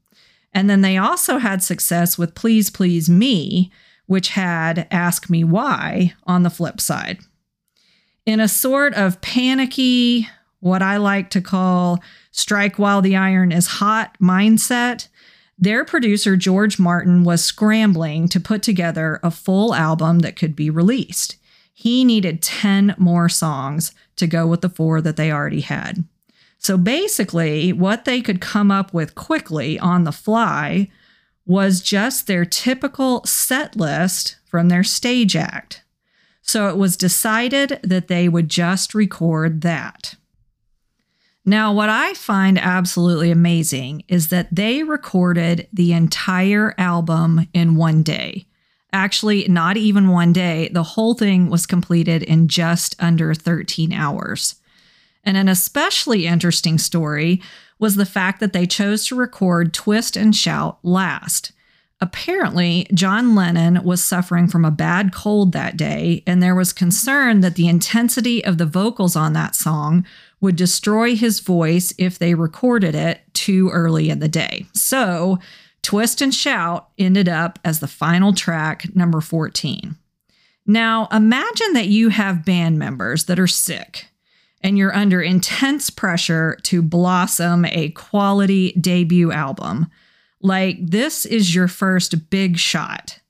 And 0.53 0.69
then 0.69 0.81
they 0.81 0.97
also 0.97 1.39
had 1.39 1.63
success 1.63 2.19
with 2.19 2.35
Please 2.35 2.71
Please 2.71 3.09
Me, 3.09 3.71
which 4.07 4.31
had 4.31 4.89
Ask 4.91 5.31
Me 5.31 5.45
Why 5.45 6.15
on 6.25 6.43
the 6.43 6.51
flip 6.51 6.81
side. 6.81 7.19
In 8.27 8.41
a 8.41 8.49
sort 8.49 8.95
of 8.95 9.21
panicky, 9.21 10.29
what 10.59 10.83
I 10.83 10.97
like 10.97 11.31
to 11.31 11.41
call 11.41 12.03
strike 12.33 12.79
while 12.79 13.01
the 13.03 13.17
iron 13.17 13.53
is 13.53 13.67
hot 13.67 14.17
mindset, 14.21 15.09
their 15.59 15.85
producer, 15.85 16.37
George 16.37 16.79
Martin, 16.79 17.23
was 17.23 17.45
scrambling 17.45 18.29
to 18.29 18.41
put 18.41 18.63
together 18.63 19.21
a 19.23 19.31
full 19.31 19.75
album 19.75 20.21
that 20.21 20.35
could 20.37 20.57
be 20.57 20.71
released. 20.71 21.37
He 21.73 22.03
needed 22.03 22.43
10 22.43 22.95
more 22.97 23.29
songs 23.29 23.93
to 24.17 24.27
go 24.27 24.47
with 24.47 24.63
the 24.63 24.71
four 24.71 25.03
that 25.03 25.17
they 25.17 25.31
already 25.31 25.61
had. 25.61 26.05
So 26.61 26.77
basically, 26.77 27.73
what 27.73 28.05
they 28.05 28.21
could 28.21 28.43
come 28.43 28.71
up 28.71 28.93
with 28.93 29.15
quickly 29.15 29.79
on 29.79 30.05
the 30.05 30.13
fly 30.13 30.91
was 31.47 31.81
just 31.81 32.27
their 32.27 32.45
typical 32.45 33.25
set 33.25 33.77
list 33.77 34.37
from 34.45 34.69
their 34.69 34.85
stage 34.85 35.35
act. 35.35 35.83
So 36.43 36.69
it 36.69 36.77
was 36.77 36.99
decided 36.99 37.81
that 37.83 38.09
they 38.09 38.29
would 38.29 38.51
just 38.51 38.95
record 38.95 39.63
that. 39.63 40.17
Now, 41.47 41.73
what 41.73 41.89
I 41.89 42.13
find 42.13 42.59
absolutely 42.59 43.31
amazing 43.31 44.05
is 44.07 44.29
that 44.29 44.55
they 44.55 44.83
recorded 44.83 45.67
the 45.73 45.95
entire 45.95 46.75
album 46.77 47.49
in 47.55 47.75
one 47.75 48.03
day. 48.03 48.47
Actually, 48.93 49.49
not 49.49 49.79
even 49.79 50.11
one 50.11 50.35
day. 50.35 50.69
The 50.73 50.83
whole 50.83 51.15
thing 51.15 51.49
was 51.49 51.65
completed 51.65 52.23
in 52.23 52.49
just 52.49 52.95
under 53.03 53.33
13 53.33 53.95
hours. 53.95 54.57
And 55.25 55.37
an 55.37 55.49
especially 55.49 56.27
interesting 56.27 56.79
story 56.79 57.43
was 57.79 57.97
the 57.97 58.07
fact 58.07 58.41
that 58.41 58.53
they 58.53 58.67
chose 58.67 59.07
to 59.07 59.15
record 59.15 59.73
Twist 59.73 60.17
and 60.17 60.35
Shout 60.35 60.79
last. 60.83 61.53
Apparently, 62.03 62.87
John 62.95 63.35
Lennon 63.35 63.83
was 63.85 64.03
suffering 64.03 64.49
from 64.49 64.65
a 64.65 64.71
bad 64.71 65.13
cold 65.13 65.53
that 65.53 65.77
day, 65.77 66.23
and 66.27 66.43
there 66.43 66.55
was 66.55 66.73
concern 66.73 67.41
that 67.41 67.57
the 67.57 67.69
intensity 67.69 68.43
of 68.43 68.57
the 68.57 68.65
vocals 68.67 69.17
on 69.17 69.35
that 69.35 69.55
song 69.55 70.07
would 70.41 70.57
destroy 70.57 71.15
his 71.15 71.41
voice 71.41 71.93
if 71.99 72.19
they 72.19 72.35
recorded 72.35 72.95
it 72.95 73.21
too 73.35 73.69
early 73.71 74.09
in 74.09 74.19
the 74.19 74.29
day. 74.29 74.67
So, 74.73 75.39
Twist 75.83 76.23
and 76.23 76.35
Shout 76.35 76.89
ended 76.99 77.29
up 77.29 77.59
as 77.65 77.81
the 77.81 77.89
final 77.89 78.33
track, 78.33 78.95
number 78.95 79.21
14. 79.21 79.97
Now, 80.67 81.09
imagine 81.13 81.75
that 81.75 81.89
you 81.89 82.11
have 82.11 82.45
band 82.45 82.79
members 82.79 83.25
that 83.25 83.39
are 83.39 83.47
sick 83.47 84.10
and 84.61 84.77
you're 84.77 84.95
under 84.95 85.23
intense 85.23 85.91
pressure 85.91 86.59
to 86.65 86.83
blossom 86.83 87.65
a 87.65 87.91
quality 87.91 88.73
debut 88.73 89.33
album. 89.33 89.91
Like, 90.41 90.79
this 90.81 91.27
is 91.27 91.55
your 91.55 91.69
first 91.69 92.31
big 92.31 92.59
shot. 92.59 93.21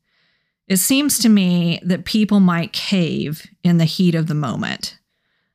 It 0.69 0.79
seems 0.79 1.19
to 1.21 1.29
me 1.29 1.81
that 1.83 2.05
people 2.05 2.41
might 2.41 2.73
cave 2.73 3.47
in 3.65 3.79
the 3.79 3.85
heat 3.85 4.15
of 4.15 4.29
the 4.29 4.35
moment. 4.35 4.99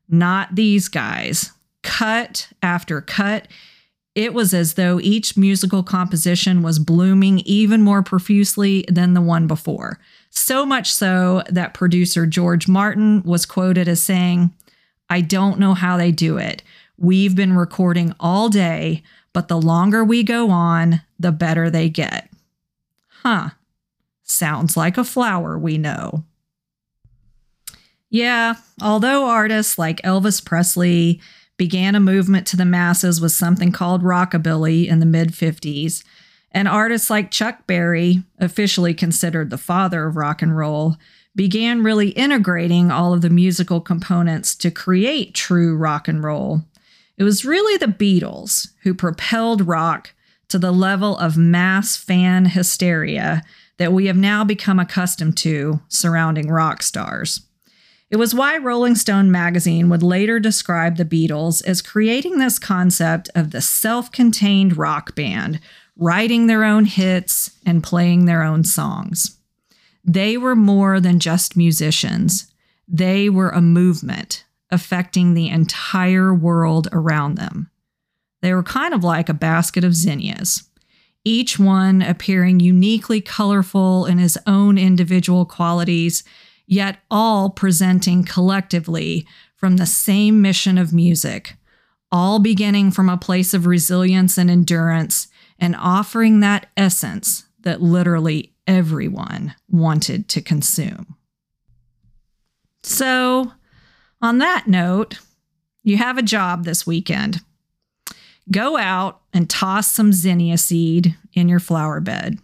Not 0.09 0.55
these 0.55 0.87
guys. 0.87 1.51
Cut 1.83 2.49
after 2.61 2.99
cut. 3.01 3.47
It 4.13 4.33
was 4.33 4.53
as 4.53 4.73
though 4.73 4.99
each 4.99 5.37
musical 5.37 5.83
composition 5.83 6.61
was 6.61 6.79
blooming 6.79 7.39
even 7.39 7.81
more 7.81 8.01
profusely 8.01 8.85
than 8.89 9.13
the 9.13 9.21
one 9.21 9.47
before. 9.47 9.99
So 10.29 10.65
much 10.65 10.93
so 10.93 11.43
that 11.49 11.73
producer 11.73 12.25
George 12.25 12.67
Martin 12.67 13.23
was 13.23 13.45
quoted 13.45 13.87
as 13.87 14.01
saying, 14.01 14.53
I 15.09 15.21
don't 15.21 15.59
know 15.59 15.73
how 15.73 15.97
they 15.97 16.11
do 16.11 16.37
it. 16.37 16.63
We've 16.97 17.35
been 17.35 17.53
recording 17.55 18.13
all 18.19 18.49
day, 18.49 19.03
but 19.33 19.47
the 19.47 19.59
longer 19.59 20.03
we 20.03 20.23
go 20.23 20.49
on, 20.49 21.01
the 21.19 21.31
better 21.31 21.69
they 21.69 21.89
get. 21.89 22.29
Huh. 23.23 23.49
Sounds 24.23 24.75
like 24.75 24.97
a 24.97 25.03
flower 25.03 25.57
we 25.57 25.77
know. 25.77 26.23
Yeah, 28.09 28.55
although 28.81 29.25
artists 29.25 29.77
like 29.77 30.01
Elvis 30.01 30.43
Presley 30.43 31.19
began 31.57 31.95
a 31.95 31.99
movement 31.99 32.47
to 32.47 32.57
the 32.57 32.65
masses 32.65 33.19
with 33.19 33.31
something 33.31 33.71
called 33.71 34.03
rockabilly 34.03 34.87
in 34.87 34.99
the 34.99 35.05
mid 35.05 35.29
50s, 35.29 36.03
and 36.51 36.67
artists 36.67 37.09
like 37.09 37.31
Chuck 37.31 37.67
Berry, 37.67 38.23
officially 38.39 38.93
considered 38.93 39.49
the 39.49 39.57
father 39.57 40.05
of 40.05 40.15
rock 40.15 40.41
and 40.41 40.55
roll, 40.55 40.95
began 41.35 41.83
really 41.83 42.09
integrating 42.09 42.91
all 42.91 43.13
of 43.13 43.21
the 43.21 43.29
musical 43.29 43.81
components 43.81 44.55
to 44.55 44.71
create 44.71 45.33
true 45.33 45.75
rock 45.75 46.07
and 46.07 46.23
roll. 46.23 46.61
It 47.17 47.23
was 47.23 47.45
really 47.45 47.77
the 47.77 47.85
Beatles 47.85 48.69
who 48.83 48.93
propelled 48.93 49.67
rock 49.67 50.13
to 50.49 50.59
the 50.59 50.71
level 50.71 51.17
of 51.17 51.37
mass 51.37 51.97
fan 51.97 52.45
hysteria 52.45 53.43
that 53.77 53.93
we 53.93 54.05
have 54.05 54.17
now 54.17 54.43
become 54.43 54.79
accustomed 54.79 55.37
to 55.37 55.81
surrounding 55.89 56.49
rock 56.49 56.81
stars. 56.81 57.41
It 58.09 58.17
was 58.17 58.35
why 58.35 58.57
Rolling 58.57 58.95
Stone 58.95 59.31
magazine 59.31 59.89
would 59.89 60.03
later 60.03 60.39
describe 60.39 60.97
the 60.97 61.05
Beatles 61.05 61.65
as 61.65 61.81
creating 61.81 62.37
this 62.37 62.59
concept 62.59 63.29
of 63.35 63.51
the 63.51 63.61
self 63.61 64.11
contained 64.11 64.77
rock 64.77 65.15
band, 65.15 65.59
writing 65.97 66.47
their 66.47 66.63
own 66.63 66.85
hits 66.85 67.51
and 67.65 67.83
playing 67.83 68.25
their 68.25 68.43
own 68.43 68.63
songs. 68.63 69.37
They 70.05 70.37
were 70.37 70.55
more 70.55 70.99
than 70.99 71.19
just 71.19 71.57
musicians, 71.57 72.51
they 72.87 73.27
were 73.27 73.49
a 73.49 73.61
movement 73.61 74.45
affecting 74.69 75.33
the 75.33 75.49
entire 75.49 76.33
world 76.33 76.87
around 76.91 77.35
them. 77.35 77.71
They 78.41 78.53
were 78.53 78.63
kind 78.63 78.93
of 78.93 79.03
like 79.03 79.29
a 79.29 79.33
basket 79.33 79.83
of 79.83 79.95
zinnias, 79.95 80.69
each 81.23 81.57
one 81.57 82.03
appearing 82.03 82.59
uniquely 82.59 83.21
colorful 83.21 84.05
in 84.05 84.19
his 84.19 84.37
own 84.45 84.77
individual 84.77 85.45
qualities, 85.45 86.23
yet 86.67 86.99
all 87.09 87.49
presenting 87.49 88.23
collectively 88.23 89.27
from 89.55 89.77
the 89.77 89.87
same 89.87 90.41
mission 90.41 90.77
of 90.77 90.93
music, 90.93 91.55
all 92.11 92.37
beginning 92.37 92.91
from 92.91 93.09
a 93.09 93.17
place 93.17 93.53
of 93.55 93.65
resilience 93.65 94.37
and 94.37 94.51
endurance 94.51 95.27
and 95.57 95.75
offering 95.75 96.39
that 96.41 96.67
essence 96.77 97.45
that 97.61 97.81
literally 97.81 98.54
everyone 98.67 99.55
wanted 99.69 100.27
to 100.29 100.41
consume. 100.41 101.15
So, 102.83 103.51
on 104.21 104.37
that 104.39 104.67
note, 104.67 105.19
you 105.83 105.97
have 105.97 106.17
a 106.17 106.23
job 106.23 106.63
this 106.63 106.85
weekend. 106.85 107.41
Go 108.51 108.77
out 108.77 109.21
and 109.33 109.49
toss 109.49 109.91
some 109.91 110.13
zinnia 110.13 110.57
seed 110.57 111.15
in 111.33 111.49
your 111.49 111.59
flower 111.59 111.99
bed. 111.99 112.39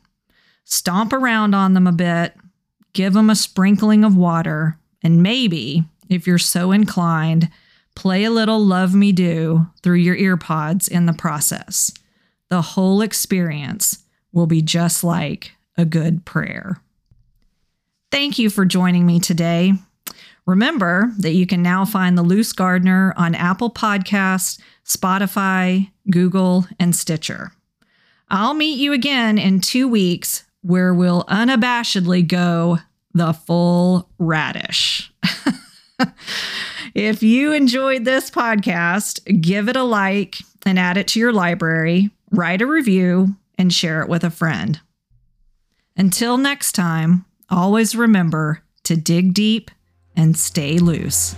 Stomp 0.63 1.13
around 1.13 1.53
on 1.53 1.73
them 1.73 1.85
a 1.85 1.91
bit, 1.91 2.35
give 2.93 3.13
them 3.13 3.29
a 3.29 3.35
sprinkling 3.35 4.03
of 4.03 4.15
water, 4.15 4.77
and 5.03 5.23
maybe, 5.23 5.83
if 6.09 6.27
you're 6.27 6.37
so 6.37 6.71
inclined, 6.71 7.49
play 7.95 8.23
a 8.23 8.31
little 8.31 8.59
Love 8.59 8.93
Me 8.93 9.11
Do 9.11 9.67
through 9.83 9.97
your 9.97 10.15
earpods 10.15 10.89
in 10.89 11.05
the 11.05 11.13
process. 11.13 11.91
The 12.49 12.61
whole 12.61 13.01
experience 13.01 13.99
will 14.31 14.47
be 14.47 14.61
just 14.61 15.03
like 15.03 15.51
a 15.81 15.85
good 15.85 16.23
prayer. 16.23 16.81
Thank 18.11 18.37
you 18.39 18.49
for 18.49 18.65
joining 18.65 19.05
me 19.05 19.19
today. 19.19 19.73
Remember 20.45 21.11
that 21.17 21.33
you 21.33 21.47
can 21.47 21.61
now 21.61 21.85
find 21.85 22.17
The 22.17 22.23
Loose 22.23 22.53
Gardener 22.53 23.13
on 23.17 23.35
Apple 23.35 23.71
Podcasts, 23.71 24.59
Spotify, 24.85 25.89
Google, 26.09 26.67
and 26.79 26.95
Stitcher. 26.95 27.51
I'll 28.29 28.53
meet 28.53 28.79
you 28.79 28.93
again 28.93 29.37
in 29.37 29.59
two 29.59 29.87
weeks 29.87 30.43
where 30.61 30.93
we'll 30.93 31.23
unabashedly 31.25 32.27
go 32.27 32.79
the 33.13 33.33
full 33.33 34.09
radish. 34.19 35.11
if 36.95 37.23
you 37.23 37.51
enjoyed 37.51 38.05
this 38.05 38.29
podcast, 38.29 39.41
give 39.41 39.67
it 39.67 39.75
a 39.75 39.83
like 39.83 40.37
and 40.65 40.79
add 40.79 40.97
it 40.97 41.07
to 41.09 41.19
your 41.19 41.33
library, 41.33 42.09
write 42.31 42.61
a 42.61 42.67
review, 42.67 43.35
and 43.57 43.73
share 43.73 44.01
it 44.01 44.09
with 44.09 44.23
a 44.23 44.29
friend. 44.29 44.79
Until 45.97 46.37
next 46.37 46.73
time, 46.73 47.25
always 47.49 47.95
remember 47.95 48.63
to 48.83 48.95
dig 48.95 49.33
deep 49.33 49.71
and 50.15 50.37
stay 50.37 50.77
loose. 50.79 51.35